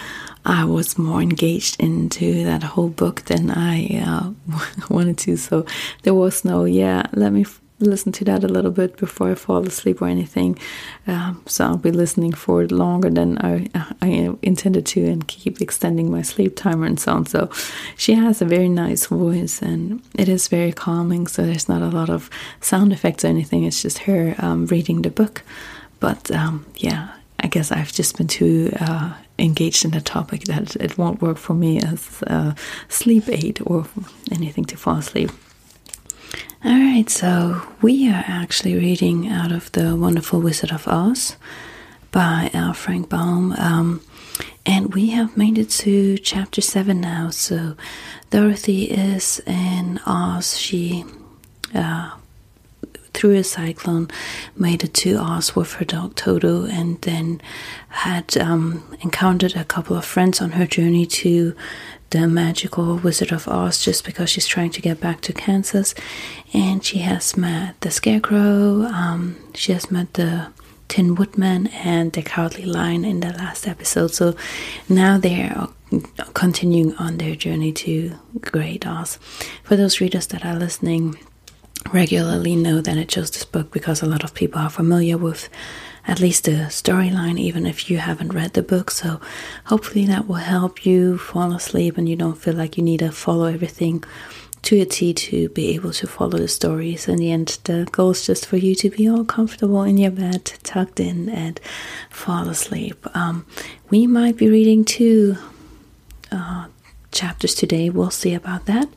[0.44, 4.32] I was more engaged into that whole book than I uh,
[4.90, 5.36] wanted to.
[5.36, 5.66] So
[6.02, 7.44] there was no, yeah, let me
[7.80, 10.58] listen to that a little bit before I fall asleep or anything.
[11.06, 13.68] Um, so I'll be listening for longer than I,
[14.02, 17.26] I intended to and keep extending my sleep timer and so on.
[17.26, 17.50] So
[17.96, 21.26] she has a very nice voice and it is very calming.
[21.26, 23.64] So there's not a lot of sound effects or anything.
[23.64, 25.42] It's just her um, reading the book.
[26.00, 30.76] But um, yeah, I guess I've just been too uh, engaged in the topic that
[30.76, 32.54] it won't work for me as a
[32.88, 33.86] sleep aid or
[34.30, 35.30] anything to fall asleep.
[36.62, 41.36] All right, so we are actually reading out of The Wonderful Wizard of Oz
[42.10, 42.74] by L.
[42.74, 43.52] Frank Baum.
[43.52, 44.02] Um,
[44.66, 47.30] and we have made it to chapter 7 now.
[47.30, 47.76] So
[48.28, 50.58] Dorothy is in Oz.
[50.58, 51.04] She,
[51.74, 52.10] uh,
[53.14, 54.08] through a cyclone,
[54.56, 57.40] made it to Oz with her dog Toto and then
[57.88, 61.54] had um, encountered a couple of friends on her journey to
[62.10, 65.94] the magical Wizard of Oz just because she's trying to get back to Kansas.
[66.52, 70.48] And she has met the Scarecrow, um, she has met the
[70.88, 74.10] Tin Woodman and the Cowardly Lion in the last episode.
[74.10, 74.34] So
[74.88, 75.68] now they're
[76.34, 79.16] continuing on their journey to Great Oz.
[79.62, 81.16] For those readers that are listening
[81.92, 85.48] regularly, know that I chose this book because a lot of people are familiar with
[86.06, 88.90] at least the storyline, even if you haven't read the book.
[88.90, 89.20] So,
[89.64, 93.12] hopefully, that will help you fall asleep and you don't feel like you need to
[93.12, 94.04] follow everything
[94.62, 97.08] to a T to be able to follow the stories.
[97.08, 100.10] In the end, the goal is just for you to be all comfortable in your
[100.10, 101.60] bed, tucked in, and
[102.10, 103.06] fall asleep.
[103.16, 103.46] Um,
[103.88, 105.36] we might be reading two
[106.30, 106.66] uh,
[107.20, 107.90] chapters today.
[107.90, 108.88] We'll see about that.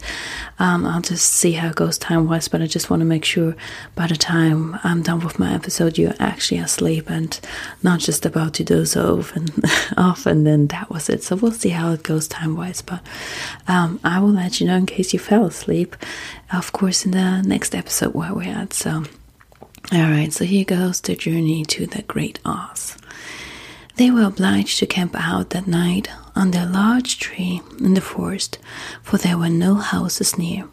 [0.58, 3.26] Um, I'll just see how it goes time wise, but I just want to make
[3.26, 3.54] sure
[3.96, 7.38] by the time I'm done with my episode, you're actually asleep and
[7.82, 9.52] not just about to doze off and
[9.98, 11.22] off, and then that was it.
[11.24, 13.02] So we'll see how it goes time wise, but
[13.68, 15.98] um, I will let you know in case you fell asleep,
[16.54, 18.72] of course, in the next episode where we're at.
[18.74, 19.04] So,
[19.92, 22.96] all right, so here goes the journey to the Great Oz.
[23.98, 28.58] They were obliged to camp out that night under a large tree in the forest,
[29.02, 30.67] for there were no houses near.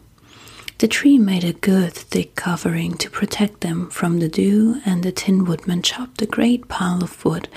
[0.79, 5.11] The tree made a good thick covering to protect them from the dew, and the
[5.11, 7.47] Tin Woodman chopped a great pile of wood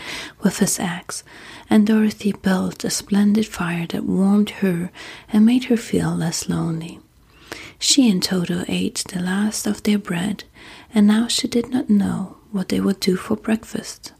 [0.42, 1.24] with his axe,
[1.70, 4.90] and Dorothy built a splendid fire that warmed her
[5.32, 7.00] and made her feel less lonely.
[7.78, 10.44] She and Toto ate the last of their bread,
[10.94, 14.12] and now she did not know what they would do for breakfast.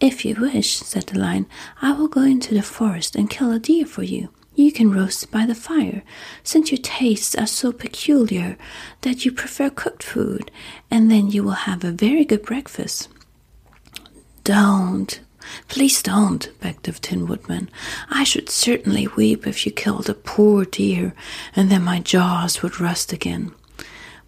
[0.00, 1.46] If you wish, said the lion,
[1.82, 4.30] I will go into the forest and kill a deer for you.
[4.54, 6.02] You can roast by the fire,
[6.42, 8.56] since your tastes are so peculiar
[9.02, 10.50] that you prefer cooked food,
[10.90, 13.08] and then you will have a very good breakfast.
[14.42, 15.20] Don't,
[15.68, 17.70] please don't, begged the Tin Woodman.
[18.08, 21.14] I should certainly weep if you killed a poor deer,
[21.54, 23.52] and then my jaws would rust again.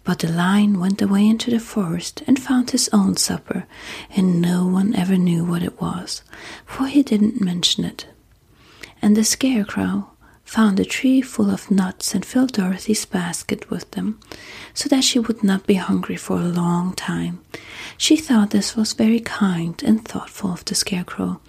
[0.03, 3.65] But the lion went away into the forest and found his own supper,
[4.15, 6.23] and no one ever knew what it was,
[6.65, 8.07] for he didn't mention it.
[9.01, 10.09] And the scarecrow
[10.43, 14.19] found a tree full of nuts and filled Dorothy's basket with them,
[14.73, 17.41] so that she would not be hungry for a long time.
[17.97, 21.39] She thought this was very kind and thoughtful of the scarecrow,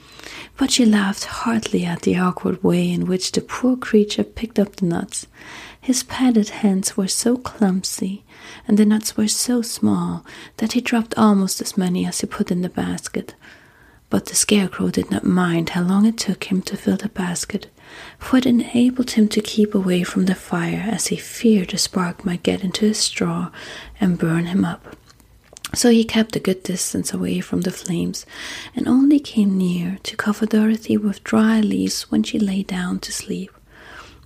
[0.57, 4.77] but she laughed heartily at the awkward way in which the poor creature picked up
[4.77, 5.27] the nuts.
[5.85, 8.25] His padded hands were so clumsy,
[8.66, 10.25] and the nuts were so small
[10.57, 13.35] that he dropped almost as many as he put in the basket.
[14.09, 17.66] But the scarecrow did not mind how long it took him to fill the basket,
[18.18, 22.25] for it enabled him to keep away from the fire as he feared a spark
[22.25, 23.51] might get into his straw
[24.01, 24.97] and burn him up.
[25.75, 28.25] So he kept a good distance away from the flames
[28.75, 33.12] and only came near to cover Dorothy with dry leaves when she lay down to
[33.12, 33.54] sleep.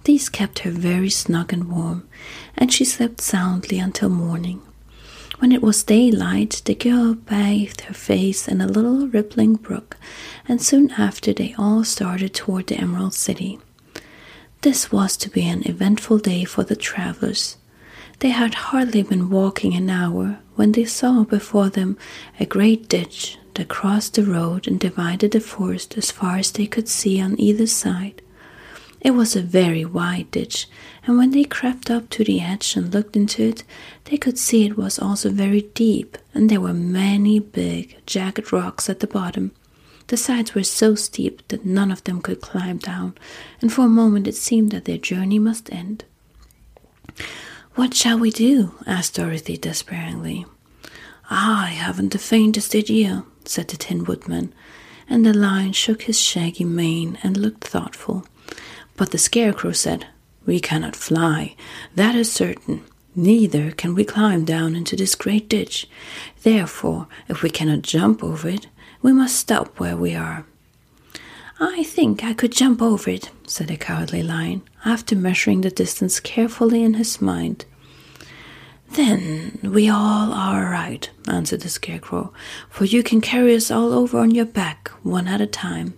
[0.09, 2.09] These kept her very snug and warm,
[2.57, 4.63] and she slept soundly until morning.
[5.39, 9.99] When it was daylight, the girl bathed her face in a little rippling brook,
[10.49, 13.59] and soon after they all started toward the Emerald City.
[14.63, 17.59] This was to be an eventful day for the travelers.
[18.21, 21.99] They had hardly been walking an hour when they saw before them
[22.41, 26.67] a great ditch that crossed the road and divided the forest as far as they
[26.67, 28.23] could see on either side.
[29.01, 30.67] It was a very wide ditch,
[31.07, 33.65] and when they crept up to the edge and looked into it,
[34.07, 38.91] they could see it was also very deep, and there were many big, jagged rocks
[38.91, 39.53] at the bottom.
[40.09, 43.15] The sides were so steep that none of them could climb down,
[43.61, 46.05] and for a moment it seemed that their journey must end.
[47.75, 48.75] What shall we do?
[48.87, 50.47] asked Dorothy despairingly.
[51.31, 54.53] I haven't the faintest idea, said the Tin Woodman,
[55.09, 58.27] and the Lion shook his shaggy mane and looked thoughtful.
[58.99, 60.09] But the Scarecrow said,
[60.45, 61.55] We cannot fly,
[61.95, 62.85] that is certain.
[63.15, 65.89] Neither can we climb down into this great ditch.
[66.43, 68.67] Therefore, if we cannot jump over it,
[69.01, 70.45] we must stop where we are.
[71.61, 76.19] I think I could jump over it, said the cowardly lion, after measuring the distance
[76.19, 77.65] carefully in his mind.
[78.93, 82.33] Then we all are right, answered the scarecrow,
[82.69, 85.98] for you can carry us all over on your back, one at a time.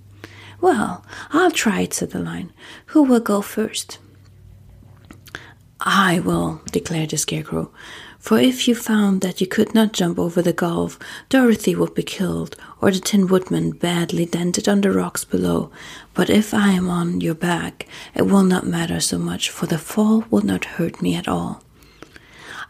[0.60, 2.52] Well, I'll try it, said the lion.
[2.86, 3.98] Who will go first?
[5.80, 7.72] I will, declared the scarecrow.
[8.18, 10.98] For if you found that you could not jump over the gulf,
[11.30, 15.70] Dorothy would be killed, or the Tin Woodman badly dented on the rocks below.
[16.12, 19.78] But if I am on your back, it will not matter so much, for the
[19.78, 21.62] fall will not hurt me at all.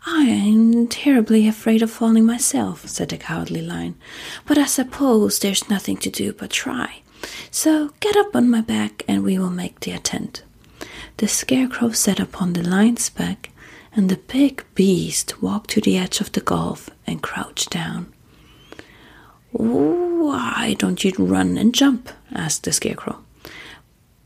[0.06, 3.96] I am terribly afraid of falling myself, said the cowardly lion,
[4.46, 7.02] but I suppose there's nothing to do but try.
[7.50, 10.44] So get up on my back and we will make the attempt.
[11.16, 13.50] The scarecrow sat upon the lion's back,
[13.94, 18.12] and the big beast walked to the edge of the gulf and crouched down.
[19.52, 22.08] Why don't you run and jump?
[22.32, 23.22] asked the scarecrow.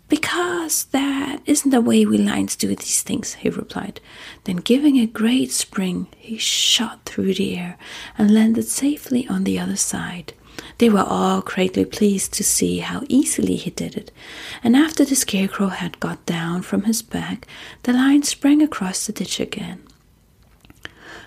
[0.09, 4.01] Because that isn't the way we lions do these things, he replied.
[4.45, 7.79] Then, giving a great spring, he shot through the air
[8.19, 10.35] and landed safely on the other side.
[10.79, 14.11] They were all greatly pleased to see how easily he did it,
[14.63, 17.47] and after the scarecrow had got down from his back,
[17.85, 19.83] the lion sprang across the ditch again.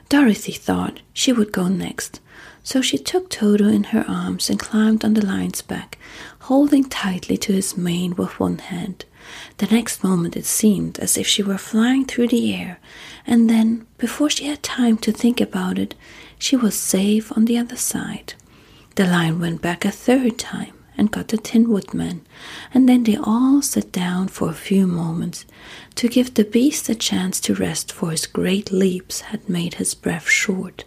[0.10, 2.20] Dorothy thought she would go next,
[2.64, 5.98] so she took Toto in her arms and climbed on the lion's back,
[6.40, 9.06] holding tightly to his mane with one hand.
[9.58, 12.80] The next moment it seemed as if she were flying through the air,
[13.26, 15.96] and then, before she had time to think about it,
[16.38, 18.34] she was safe on the other side.
[18.98, 22.26] The lion went back a third time and got the Tin Woodman,
[22.74, 25.46] and then they all sat down for a few moments
[25.94, 29.94] to give the beast a chance to rest, for his great leaps had made his
[29.94, 30.84] breath short,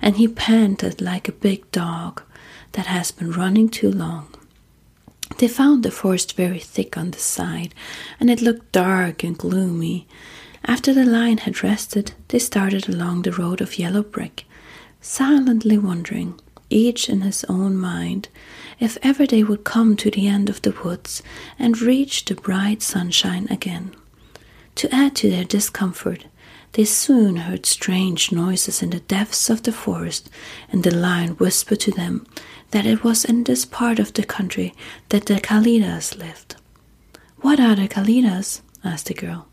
[0.00, 2.22] and he panted like a big dog
[2.72, 4.28] that has been running too long.
[5.36, 7.74] They found the forest very thick on the side,
[8.18, 10.06] and it looked dark and gloomy.
[10.64, 14.46] After the lion had rested, they started along the road of yellow brick,
[15.02, 16.40] silently wondering
[16.72, 18.28] each in his own mind,
[18.80, 21.22] if ever they would come to the end of the woods
[21.58, 23.94] and reach the bright sunshine again.
[24.76, 26.26] To add to their discomfort,
[26.72, 30.30] they soon heard strange noises in the depths of the forest,
[30.70, 32.26] and the lion whispered to them
[32.70, 34.74] that it was in this part of the country
[35.10, 36.56] that the Kalidahs lived.
[37.42, 38.62] What are the Kalidahs?
[38.82, 39.51] asked the girl.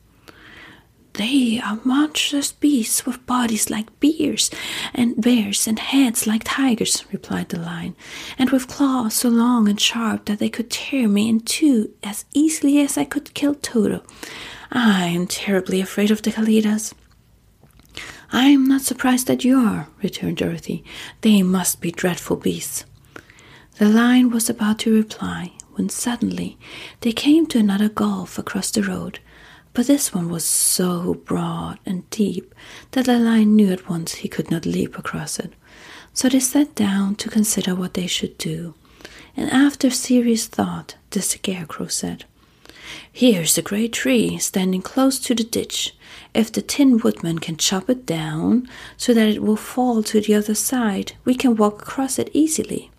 [1.19, 4.49] They are monstrous beasts with bodies like bears
[4.93, 7.97] and bears and heads like tigers, replied the lion,
[8.37, 12.23] and with claws so long and sharp that they could tear me in two as
[12.33, 14.01] easily as I could kill Toto.
[14.71, 16.93] I am terribly afraid of the Kalidahs.
[18.31, 20.85] I am not surprised that you are, returned Dorothy.
[21.19, 22.85] They must be dreadful beasts.
[23.77, 26.57] The lion was about to reply when suddenly
[27.01, 29.19] they came to another gulf across the road
[29.73, 32.53] but this one was so broad and deep
[32.91, 35.53] that the lion knew at once he could not leap across it.
[36.13, 38.73] So they sat down to consider what they should do,
[39.37, 42.25] and after serious thought, the scarecrow said,
[43.11, 45.95] Here's a great tree standing close to the ditch.
[46.33, 50.33] If the Tin Woodman can chop it down so that it will fall to the
[50.33, 52.91] other side, we can walk across it easily.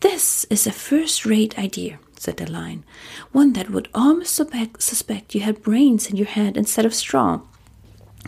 [0.00, 2.84] This is a first rate idea said the lion,
[3.32, 7.40] one that would almost suspect you had brains in your head instead of straw.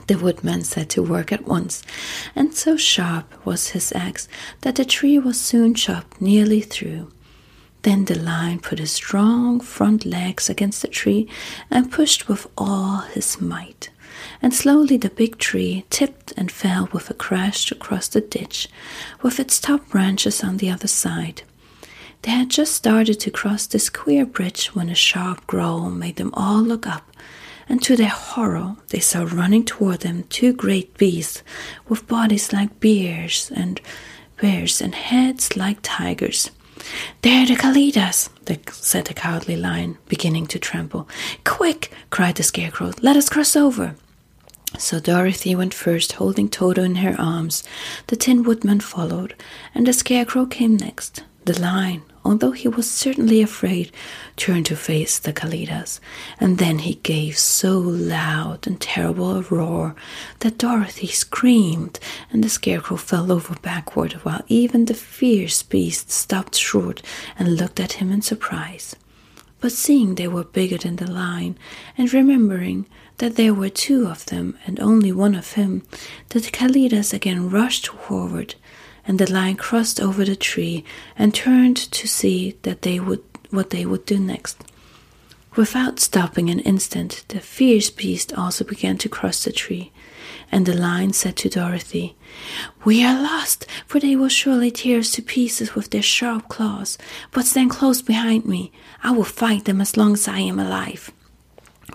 [0.07, 1.83] The woodman set to work at once,
[2.35, 4.29] and so sharp was his axe
[4.61, 7.11] that the tree was soon chopped nearly through.
[7.83, 11.29] Then the lion put his strong front legs against the tree
[11.71, 13.91] and pushed with all his might.
[14.43, 18.69] And slowly the big tree tipped and fell with a crash across the ditch,
[19.23, 21.43] with its top branches on the other side.
[22.23, 26.31] They had just started to cross this queer bridge when a sharp growl made them
[26.35, 27.11] all look up,
[27.69, 31.43] and to their horror they saw running toward them two great beasts
[31.89, 33.81] with bodies like bears and
[34.41, 36.51] bears and heads like tigers.
[37.23, 38.29] They're the Kalidahs,
[38.73, 41.09] said the cowardly lion, beginning to tremble.
[41.45, 43.95] Quick, cried the scarecrow, let us cross over.
[44.79, 47.65] So Dorothy went first, holding Toto in her arms.
[48.07, 49.35] The Tin Woodman followed,
[49.75, 51.23] and the Scarecrow came next.
[51.45, 53.91] The lion, although he was certainly afraid,
[54.37, 55.99] turned to face the Kalidahs,
[56.39, 59.97] and then he gave so loud and terrible a roar
[60.39, 61.99] that Dorothy screamed,
[62.31, 67.03] and the Scarecrow fell over backward, while even the fierce beast stopped short
[67.37, 68.95] and looked at him in surprise.
[69.59, 71.59] But seeing they were bigger than the lion,
[71.99, 72.87] and remembering
[73.19, 75.83] that there were two of them and only one of him,
[76.29, 78.55] the Kalidahs again rushed forward,
[79.11, 80.85] and the lion crossed over the tree
[81.19, 84.63] and turned to see that they would what they would do next.
[85.57, 89.91] Without stopping an instant, the fierce beast also began to cross the tree,
[90.53, 92.15] and the lion said to Dorothy,
[92.85, 96.97] We are lost, for they will surely tear us to pieces with their sharp claws.
[97.33, 98.71] But stand close behind me.
[99.03, 101.11] I will fight them as long as I am alive.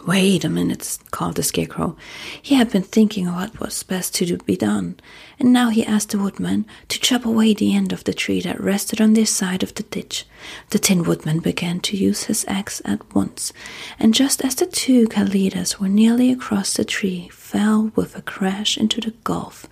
[0.05, 1.95] Wait a minute, called the Scarecrow.
[2.41, 4.99] He had been thinking what was best to be done,
[5.39, 8.59] and now he asked the Woodman to chop away the end of the tree that
[8.61, 10.25] rested on this side of the ditch.
[10.69, 13.51] The Tin Woodman began to use his axe at once,
[13.99, 18.77] and just as the two Kalidahs were nearly across the tree, fell with a crash
[18.77, 19.67] into the gulf,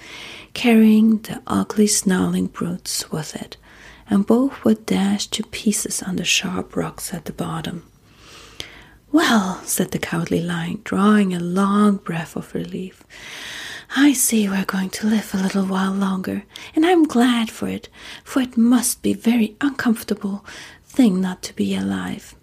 [0.54, 3.58] carrying the ugly, snarling brutes with it,
[4.10, 7.84] and both were dashed to pieces on the sharp rocks at the bottom.
[9.12, 13.04] Well, said the cowardly lion, drawing a long breath of relief,
[13.96, 17.90] I see we're going to live a little while longer, and I'm glad for it,
[18.24, 20.44] for it must be very uncomfortable
[20.84, 22.34] thing not to be alive.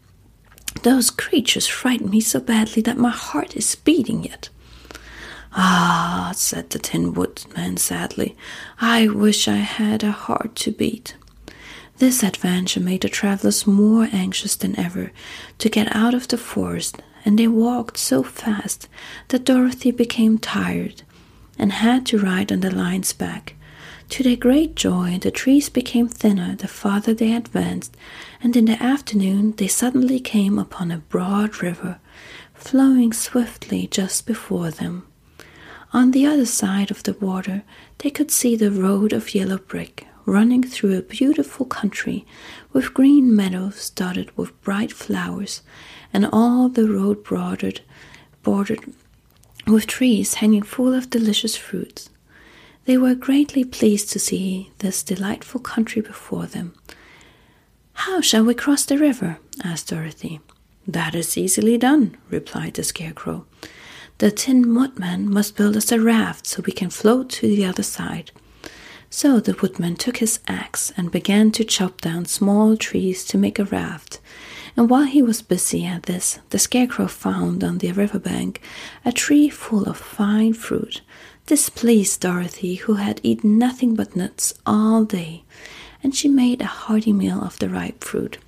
[0.84, 4.48] Those creatures frighten me so badly that my heart is beating yet.
[5.52, 8.36] Ah, said the Tin Woodman sadly,
[8.80, 11.16] I wish I had a heart to beat.
[11.98, 15.10] This adventure made the travelers more anxious than ever
[15.58, 18.88] to get out of the forest, and they walked so fast
[19.28, 21.02] that Dorothy became tired
[21.60, 23.54] and had to ride on the lion's back.
[24.08, 27.94] To their great joy, the trees became thinner the farther they advanced,
[28.42, 32.00] and in the afternoon they suddenly came upon a broad river
[32.54, 35.06] flowing swiftly just before them.
[35.92, 37.62] On the other side of the water,
[37.98, 42.24] they could see the road of yellow brick running through a beautiful country
[42.72, 45.60] with green meadows dotted with bright flowers,
[46.12, 47.82] and all the road bordered,
[48.42, 48.80] bordered
[49.72, 52.10] with trees hanging full of delicious fruits.
[52.84, 56.74] They were greatly pleased to see this delightful country before them.
[57.92, 59.38] How shall we cross the river?
[59.62, 60.40] asked Dorothy.
[60.86, 63.46] That is easily done, replied the Scarecrow.
[64.18, 67.82] The Tin Woodman must build us a raft so we can float to the other
[67.82, 68.32] side.
[69.08, 73.58] So the woodman took his axe and began to chop down small trees to make
[73.58, 74.20] a raft.
[74.76, 78.60] And while he was busy at this, the scarecrow found on the river bank
[79.04, 81.02] a tree full of fine fruit.
[81.46, 85.44] This pleased Dorothy, who had eaten nothing but nuts all day,
[86.02, 88.38] and she made a hearty meal of the ripe fruit.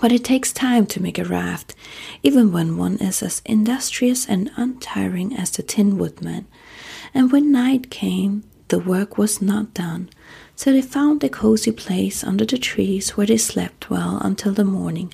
[0.00, 1.74] But it takes time to make a raft,
[2.22, 6.46] even when one is as industrious and untiring as the Tin Woodman.
[7.12, 10.08] And when night came, the work was not done,
[10.56, 14.64] so they found a cozy place under the trees where they slept well until the
[14.64, 15.12] morning,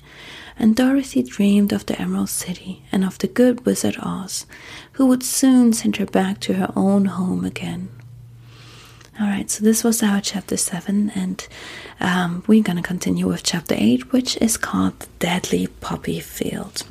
[0.57, 4.45] and Dorothy dreamed of the Emerald City and of the good Wizard Oz,
[4.93, 7.89] who would soon send her back to her own home again.
[9.19, 11.47] Alright, so this was our chapter 7, and
[11.99, 16.83] um, we're to continue with chapter 8, which is called Deadly Poppy Field.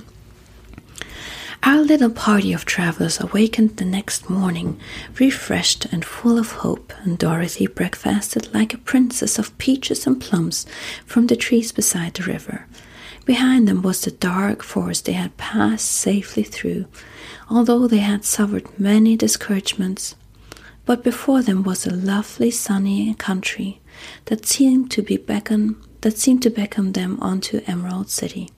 [1.63, 4.81] Our little party of travelers awakened the next morning,
[5.19, 10.67] refreshed and full of hope, and Dorothy breakfasted like a princess of peaches and plums
[11.05, 12.67] from the trees beside the river.
[13.27, 16.87] Behind them was the dark forest they had passed safely through,
[17.51, 20.17] although they had suffered many discouragements.
[20.87, 23.81] But before them was a lovely sunny country
[24.25, 28.49] that seemed to be beckon that seemed to beckon them onto Emerald City.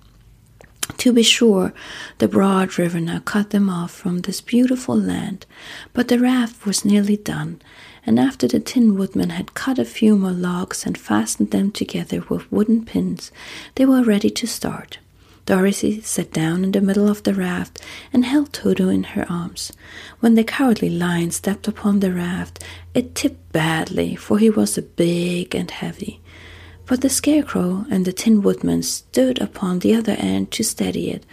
[0.98, 1.72] To be sure,
[2.18, 5.46] the broad river now cut them off from this beautiful land,
[5.92, 7.60] but the raft was nearly done,
[8.04, 12.22] and after the Tin Woodman had cut a few more logs and fastened them together
[12.28, 13.30] with wooden pins,
[13.76, 14.98] they were ready to start.
[15.44, 17.80] Dorothy sat down in the middle of the raft
[18.12, 19.72] and held Toto in her arms.
[20.20, 22.62] When the cowardly lion stepped upon the raft,
[22.94, 26.20] it tipped badly, for he was big and heavy.
[26.92, 31.24] But the Scarecrow and the Tin Woodman stood upon the other end to steady it,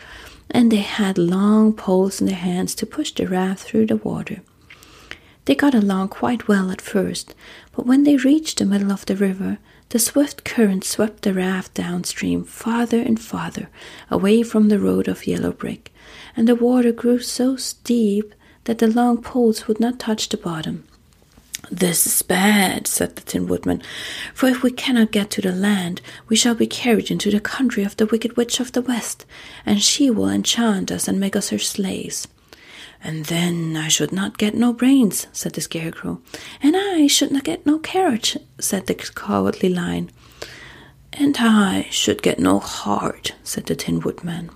[0.50, 4.40] and they had long poles in their hands to push the raft through the water.
[5.44, 7.36] They got along quite well at first,
[7.76, 9.58] but when they reached the middle of the river,
[9.90, 13.68] the swift current swept the raft downstream farther and farther
[14.10, 15.92] away from the road of yellow brick,
[16.38, 18.34] and the water grew so steep
[18.64, 20.86] that the long poles would not touch the bottom.
[21.72, 23.84] This is bad, said the Tin Woodman,
[24.34, 27.84] for if we cannot get to the land, we shall be carried into the country
[27.84, 29.26] of the Wicked Witch of the West,
[29.68, 32.28] and she will enchant us and make us her slaves.
[33.04, 36.22] And then I should not get no brains, said the Scarecrow.
[36.62, 40.10] And I should not get no carriage, said the Cowardly Lion.
[41.14, 44.50] And I should get no heart, said the Tin Woodman.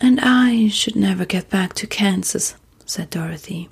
[0.00, 3.70] And I should never get back to Kansas, said Dorothy.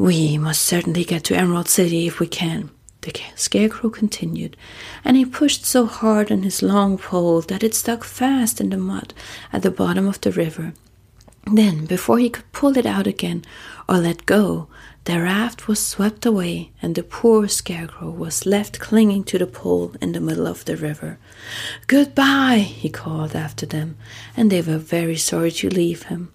[0.00, 2.70] We must certainly get to Emerald City if we can,
[3.02, 4.56] the Scarecrow continued,
[5.04, 8.78] and he pushed so hard on his long pole that it stuck fast in the
[8.78, 9.12] mud
[9.52, 10.72] at the bottom of the river
[11.46, 13.44] then, before he could pull it out again
[13.88, 14.68] or let go,
[15.04, 19.94] the raft was swept away, and the poor scarecrow was left clinging to the pole
[20.00, 21.18] in the middle of the river.
[21.86, 23.96] Goodbye, he called after them,
[24.36, 26.30] and they were very sorry to leave him.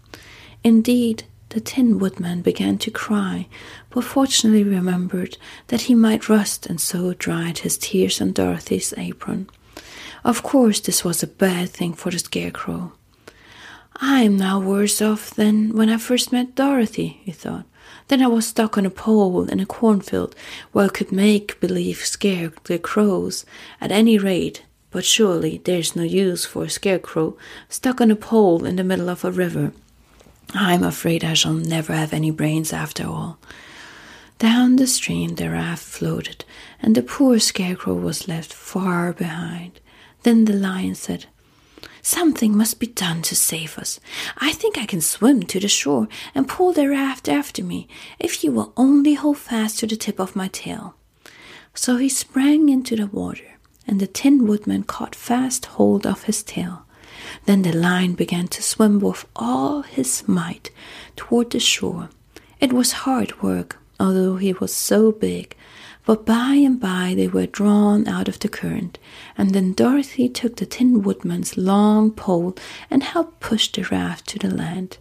[0.64, 3.48] Indeed, the Tin Woodman began to cry,
[3.90, 5.38] but fortunately remembered
[5.68, 9.50] that he might rust, and so dried his tears on Dorothy's apron.
[10.26, 12.92] Of course, this was a bad thing for the Scarecrow.
[14.02, 17.64] I am now worse off than when I first met Dorothy, he thought.
[18.10, 20.36] Then I was stuck on a pole in a cornfield
[20.74, 23.46] where I could make believe scare the crows.
[23.80, 27.38] At any rate, but surely there's no use for a scarecrow
[27.70, 29.72] stuck on a pole in the middle of a river.
[30.54, 33.40] I'm afraid I shall never have any brains after all.
[34.38, 36.46] Down the stream the raft floated,
[36.82, 39.80] and the poor scarecrow was left far behind.
[40.24, 41.26] Then the lion said,
[42.02, 44.00] Something must be done to save us.
[44.38, 47.88] I think I can swim to the shore and pull the raft after me
[48.20, 50.96] if you will only hold fast to the tip of my tail.
[51.74, 56.44] So he sprang into the water, and the Tin Woodman caught fast hold of his
[56.44, 56.85] tail.
[57.46, 60.72] Then the lion began to swim with all his might
[61.16, 62.10] toward the shore.
[62.60, 65.56] It was hard work, although he was so big,
[66.06, 68.98] but by and by they were drawn out of the current,
[69.38, 72.56] and then Dorothy took the Tin Woodman's long pole
[72.90, 74.98] and helped push the raft to the land.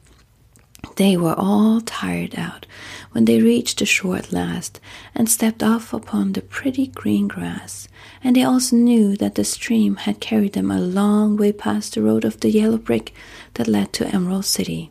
[0.97, 2.67] They were all tired out
[3.13, 4.81] when they reached the shore at last
[5.15, 7.89] and stepped off upon the pretty green grass,
[8.23, 12.03] and they also knew that the stream had carried them a long way past the
[12.03, 13.13] road of the yellow brick
[13.55, 14.91] that led to Emerald City.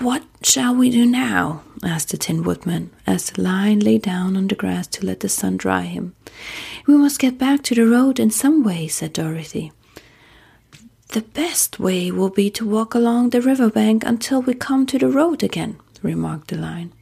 [0.00, 1.62] What shall we do now?
[1.82, 5.28] asked the Tin Woodman, as the lion lay down on the grass to let the
[5.28, 6.14] sun dry him.
[6.86, 9.72] We must get back to the road in some way, said Dorothy.
[11.14, 14.98] The best way will be to walk along the river bank until we come to
[14.98, 16.92] the road again, remarked the lion.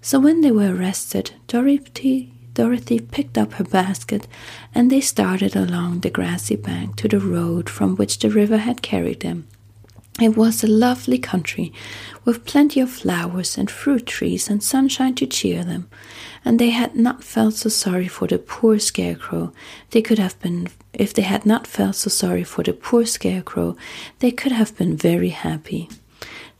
[0.00, 4.28] So when they were rested, Dorothy, Dorothy picked up her basket
[4.72, 8.80] and they started along the grassy bank to the road from which the river had
[8.80, 9.48] carried them.
[10.20, 11.72] It was a lovely country,
[12.24, 15.90] with plenty of flowers and fruit trees and sunshine to cheer them,
[16.44, 19.52] and they had not felt so sorry for the poor scarecrow.
[19.90, 23.76] They could have been, if they had not felt so sorry for the poor scarecrow,
[24.18, 25.88] they could have been very happy.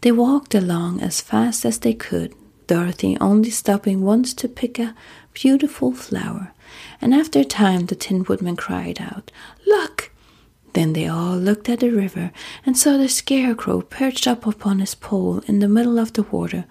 [0.03, 2.35] They walked along as fast as they could,
[2.67, 4.95] Dorothy only stopping once to pick a
[5.33, 6.53] beautiful flower,
[7.01, 9.31] and after a time the Tin Woodman cried out,
[9.67, 10.11] Look!
[10.73, 12.33] Then they all looked at the river
[12.65, 16.65] and saw the scarecrow perched up upon his pole in the middle of the water,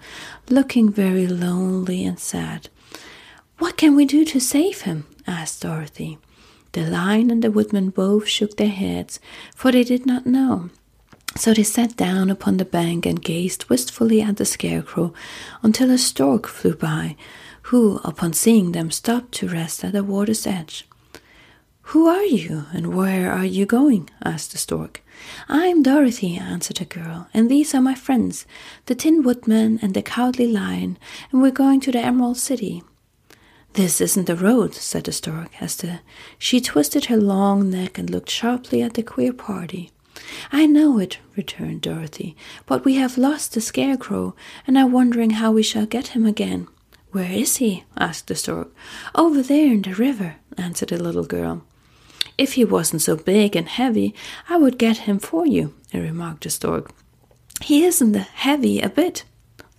[0.48, 2.68] looking very lonely and sad.
[3.62, 5.06] What can we do to save him?
[5.24, 6.18] asked Dorothy.
[6.72, 9.20] The lion and the woodman both shook their heads,
[9.54, 10.70] for they did not know.
[11.36, 15.14] So they sat down upon the bank and gazed wistfully at the scarecrow
[15.62, 17.14] until a stork flew by,
[17.70, 20.88] who, upon seeing them, stopped to rest at the water's edge.
[21.82, 24.10] Who are you, and where are you going?
[24.24, 25.04] asked the stork.
[25.48, 28.44] I'm Dorothy, answered the girl, and these are my friends,
[28.86, 30.98] the Tin Woodman and the Cowardly Lion,
[31.30, 32.82] and we're going to the Emerald City.
[33.74, 36.00] This isn't the road, said the stork, as the,
[36.38, 39.90] she twisted her long neck and looked sharply at the queer party.
[40.50, 44.34] I know it, returned Dorothy, but we have lost the scarecrow,
[44.66, 46.68] and are wondering how we shall get him again.
[47.12, 47.84] Where is he?
[47.96, 48.68] asked the stork.
[49.14, 51.62] Over there in the river, answered the little girl.
[52.36, 54.14] If he wasn't so big and heavy,
[54.48, 56.90] I would get him for you, remarked the stork.
[57.62, 59.24] He isn't heavy a bit,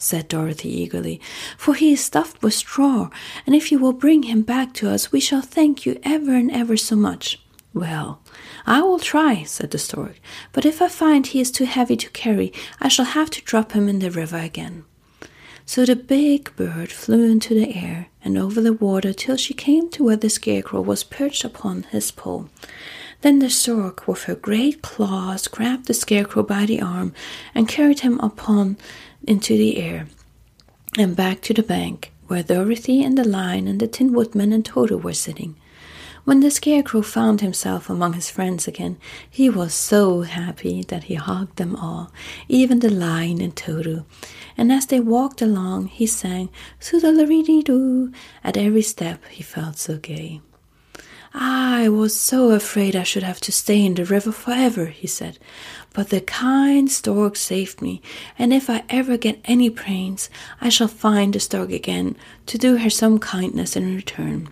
[0.04, 1.20] said Dorothy eagerly,
[1.58, 3.10] for he is stuffed with straw,
[3.46, 6.52] and if you will bring him back to us, we shall thank you ever and
[6.52, 7.40] ever so much.
[7.74, 8.22] Well,
[8.68, 10.20] I will try, said the stork,
[10.52, 13.72] but if I find he is too heavy to carry, I shall have to drop
[13.72, 14.86] him in the river again.
[15.66, 19.90] So the big bird flew into the air and over the water till she came
[19.92, 22.50] to where the scarecrow was perched upon his pole.
[23.22, 27.14] Then the stork, with her great claws, grabbed the scarecrow by the arm
[27.56, 28.78] and carried him upon
[29.28, 30.08] into the air
[30.98, 34.66] and back to the bank, where Dorothy and the lion and the Tin Woodman and
[34.66, 35.56] Toto were sitting.
[36.26, 38.98] When the Scarecrow found himself among his friends again,
[39.30, 42.14] he was so happy that he hugged them all,
[42.48, 44.06] even the lion and Toto.
[44.58, 46.50] And as they walked along, he sang
[46.80, 50.40] "Soodalaree-doo." At every step, he felt so gay.
[51.34, 55.40] I was so afraid I should have to stay in the river forever, he said.
[55.94, 58.02] But the kind stork saved me,
[58.38, 60.30] and if I ever get any pains,
[60.60, 62.16] I shall find the stork again
[62.48, 64.50] to do her some kindness in return.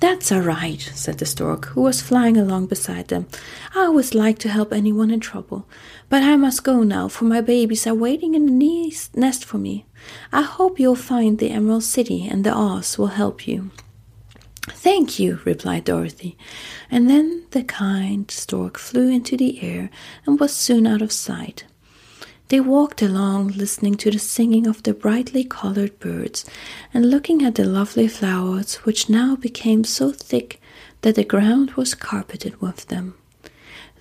[0.00, 3.26] That's all right, said the stork, who was flying along beside them.
[3.74, 5.66] I always like to help anyone in trouble.
[6.08, 9.84] But I must go now, for my babies are waiting in the nest for me.
[10.32, 13.70] I hope you'll find the Emerald City, and the Oz will help you.
[14.74, 16.36] Thank you, replied Dorothy.
[16.90, 19.90] And then the kind stork flew into the air
[20.26, 21.64] and was soon out of sight.
[22.48, 26.44] They walked along, listening to the singing of the brightly colored birds
[26.92, 30.60] and looking at the lovely flowers, which now became so thick
[31.02, 33.14] that the ground was carpeted with them.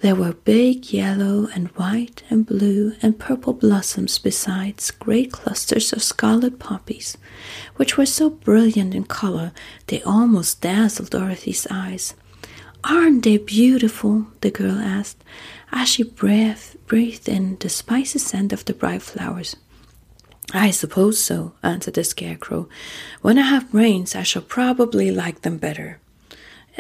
[0.02, 6.02] There were big yellow and white and blue and purple blossoms, besides great clusters of
[6.02, 7.18] scarlet poppies,
[7.76, 9.52] which were so brilliant in color
[9.88, 12.14] they almost dazzled Dorothy's eyes.
[12.86, 14.28] Aren't they beautiful?
[14.40, 15.22] the girl asked
[15.72, 19.58] as she breathed, breathed in the spicy scent of the bright flowers.
[20.54, 22.70] I suppose so, answered the Scarecrow.
[23.22, 26.00] When I have brains, I shall probably like them better.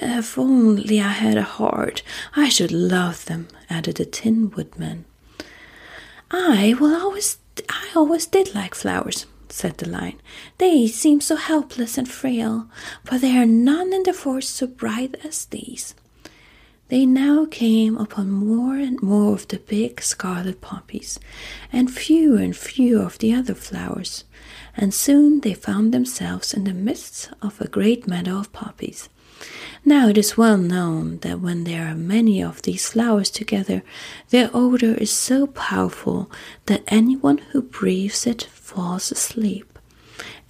[0.01, 5.03] If only I had a heart, I should love them, added the Tin Woodman.
[6.31, 7.37] I will always,
[7.67, 10.21] I always did like flowers, said the lion.
[10.57, 12.69] They seem so helpless and frail,
[13.03, 15.95] but there are none in the forest so bright as these.
[16.87, 21.19] They now came upon more and more of the big scarlet poppies,
[21.73, 24.23] and fewer and fewer of the other flowers,
[24.77, 29.09] and soon they found themselves in the midst of a great meadow of poppies.
[29.85, 33.81] Now it is well known that when there are many of these flowers together,
[34.29, 36.29] their odor is so powerful
[36.65, 39.79] that anyone who breathes it falls asleep.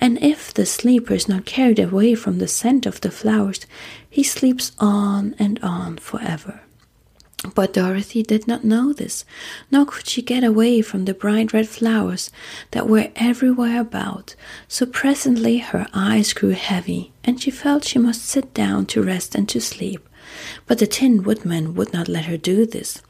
[0.02, 3.66] And if the sleeper is not carried away from the scent of the flowers,
[4.10, 6.62] he sleeps on and on forever.
[7.56, 9.26] But Dorothy did not know this,
[9.72, 12.32] nor could she get away from the bright red flowers
[12.72, 14.36] that were everywhere about.
[14.68, 19.36] So presently her eyes grew heavy, and she felt she must sit down to rest
[19.36, 20.08] and to sleep.
[20.68, 23.02] But the Tin Woodman would not let her do this.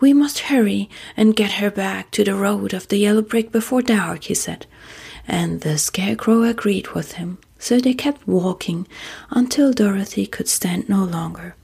[0.00, 3.82] We must hurry and get her back to the road of the yellow brick before
[3.82, 4.66] dark, he said
[5.30, 7.38] and the Scarecrow agreed with him.
[7.58, 8.88] So they kept walking
[9.30, 11.54] until Dorothy could stand no longer.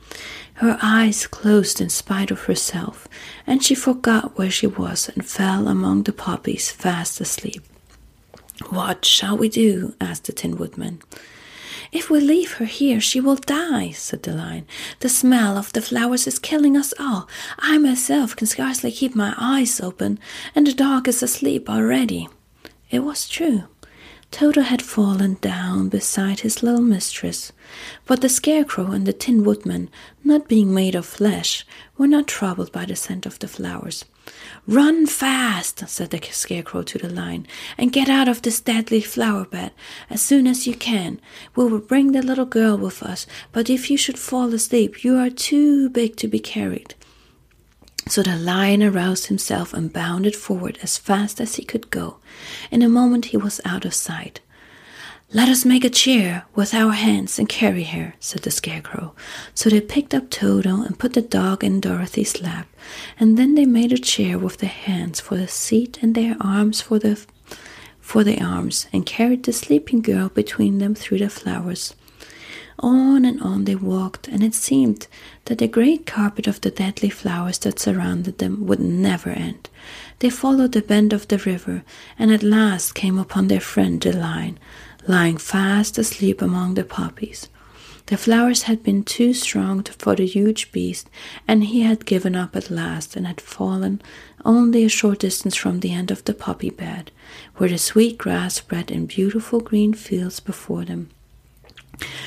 [0.56, 3.06] Her eyes closed in spite of herself,
[3.46, 7.62] and she forgot where she was and fell among the poppies fast asleep.
[8.70, 9.94] What shall we do?
[10.00, 11.02] asked the Tin Woodman.
[11.92, 14.66] If we leave her here, she will die, said the lion.
[15.00, 17.28] The smell of the flowers is killing us all.
[17.58, 20.18] I myself can scarcely keep my eyes open,
[20.54, 22.28] and the dog is asleep already.
[22.90, 23.64] It was true.
[24.36, 27.52] Toto had fallen down beside his little mistress,
[28.04, 29.88] but the Scarecrow and the Tin Woodman,
[30.22, 31.64] not being made of flesh,
[31.96, 34.04] were not troubled by the scent of the flowers.
[34.66, 37.46] Run fast, said the Scarecrow to the Lion,
[37.78, 39.72] and get out of this deadly flower bed
[40.10, 41.18] as soon as you can.
[41.54, 45.16] We will bring the little girl with us, but if you should fall asleep, you
[45.16, 46.94] are too big to be carried.
[48.08, 52.18] So the lion aroused himself and bounded forward as fast as he could go.
[52.70, 54.40] In a moment he was out of sight.
[55.32, 59.12] Let us make a chair with our hands and carry her, said the Scarecrow.
[59.54, 62.68] So they picked up Toto and put the dog in Dorothy's lap,
[63.18, 66.80] and then they made a chair with their hands for the seat and their arms
[66.80, 67.26] for the
[68.00, 71.92] for the arms, and carried the sleeping girl between them through the flowers.
[72.80, 75.06] On and on they walked, and it seemed
[75.46, 79.70] that the great carpet of the deadly flowers that surrounded them would never end.
[80.18, 81.84] They followed the bend of the river,
[82.18, 84.58] and at last came upon their friend the lion,
[85.08, 87.48] lying fast asleep among the poppies.
[88.06, 91.10] The flowers had been too strong for the huge beast,
[91.48, 94.00] and he had given up at last and had fallen
[94.44, 97.10] only a short distance from the end of the poppy bed,
[97.56, 101.08] where the sweet grass spread in beautiful green fields before them.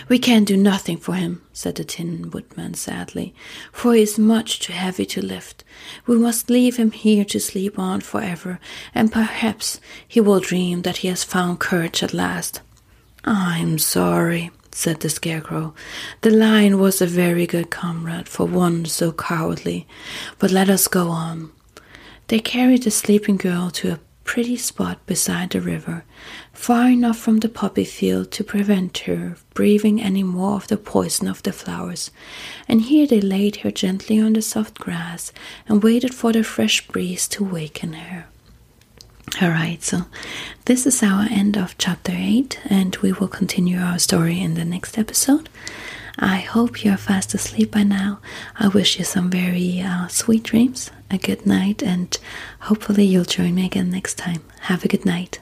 [0.08, 3.34] We can do nothing for him, said the Tin Woodman sadly,
[3.72, 5.64] for he is much too heavy to lift.
[6.08, 8.60] We must leave him here to sleep on forever,
[8.96, 12.62] and perhaps he will dream that he has found courage at last.
[13.24, 15.74] I'm sorry, said the Scarecrow.
[16.22, 19.88] The lion was a very good comrade for one so cowardly,
[20.38, 21.52] but let us go on.
[22.28, 26.06] They carried the sleeping girl to a pretty spot beside the river,
[26.60, 31.26] far enough from the poppy field to prevent her breathing any more of the poison
[31.26, 32.12] of the flowers,
[32.68, 35.32] and here they laid her gently on the soft grass
[35.70, 38.26] and waited for the fresh breeze to waken her.
[39.41, 40.05] Alright, so
[40.66, 44.66] this is our end of chapter 8, and we will continue our story in the
[44.66, 45.47] next episode.
[46.20, 48.20] I hope you're fast asleep by now.
[48.57, 52.16] I wish you some very uh, sweet dreams, a good night, and
[52.60, 54.43] hopefully you'll join me again next time.
[54.64, 55.39] Have a good night.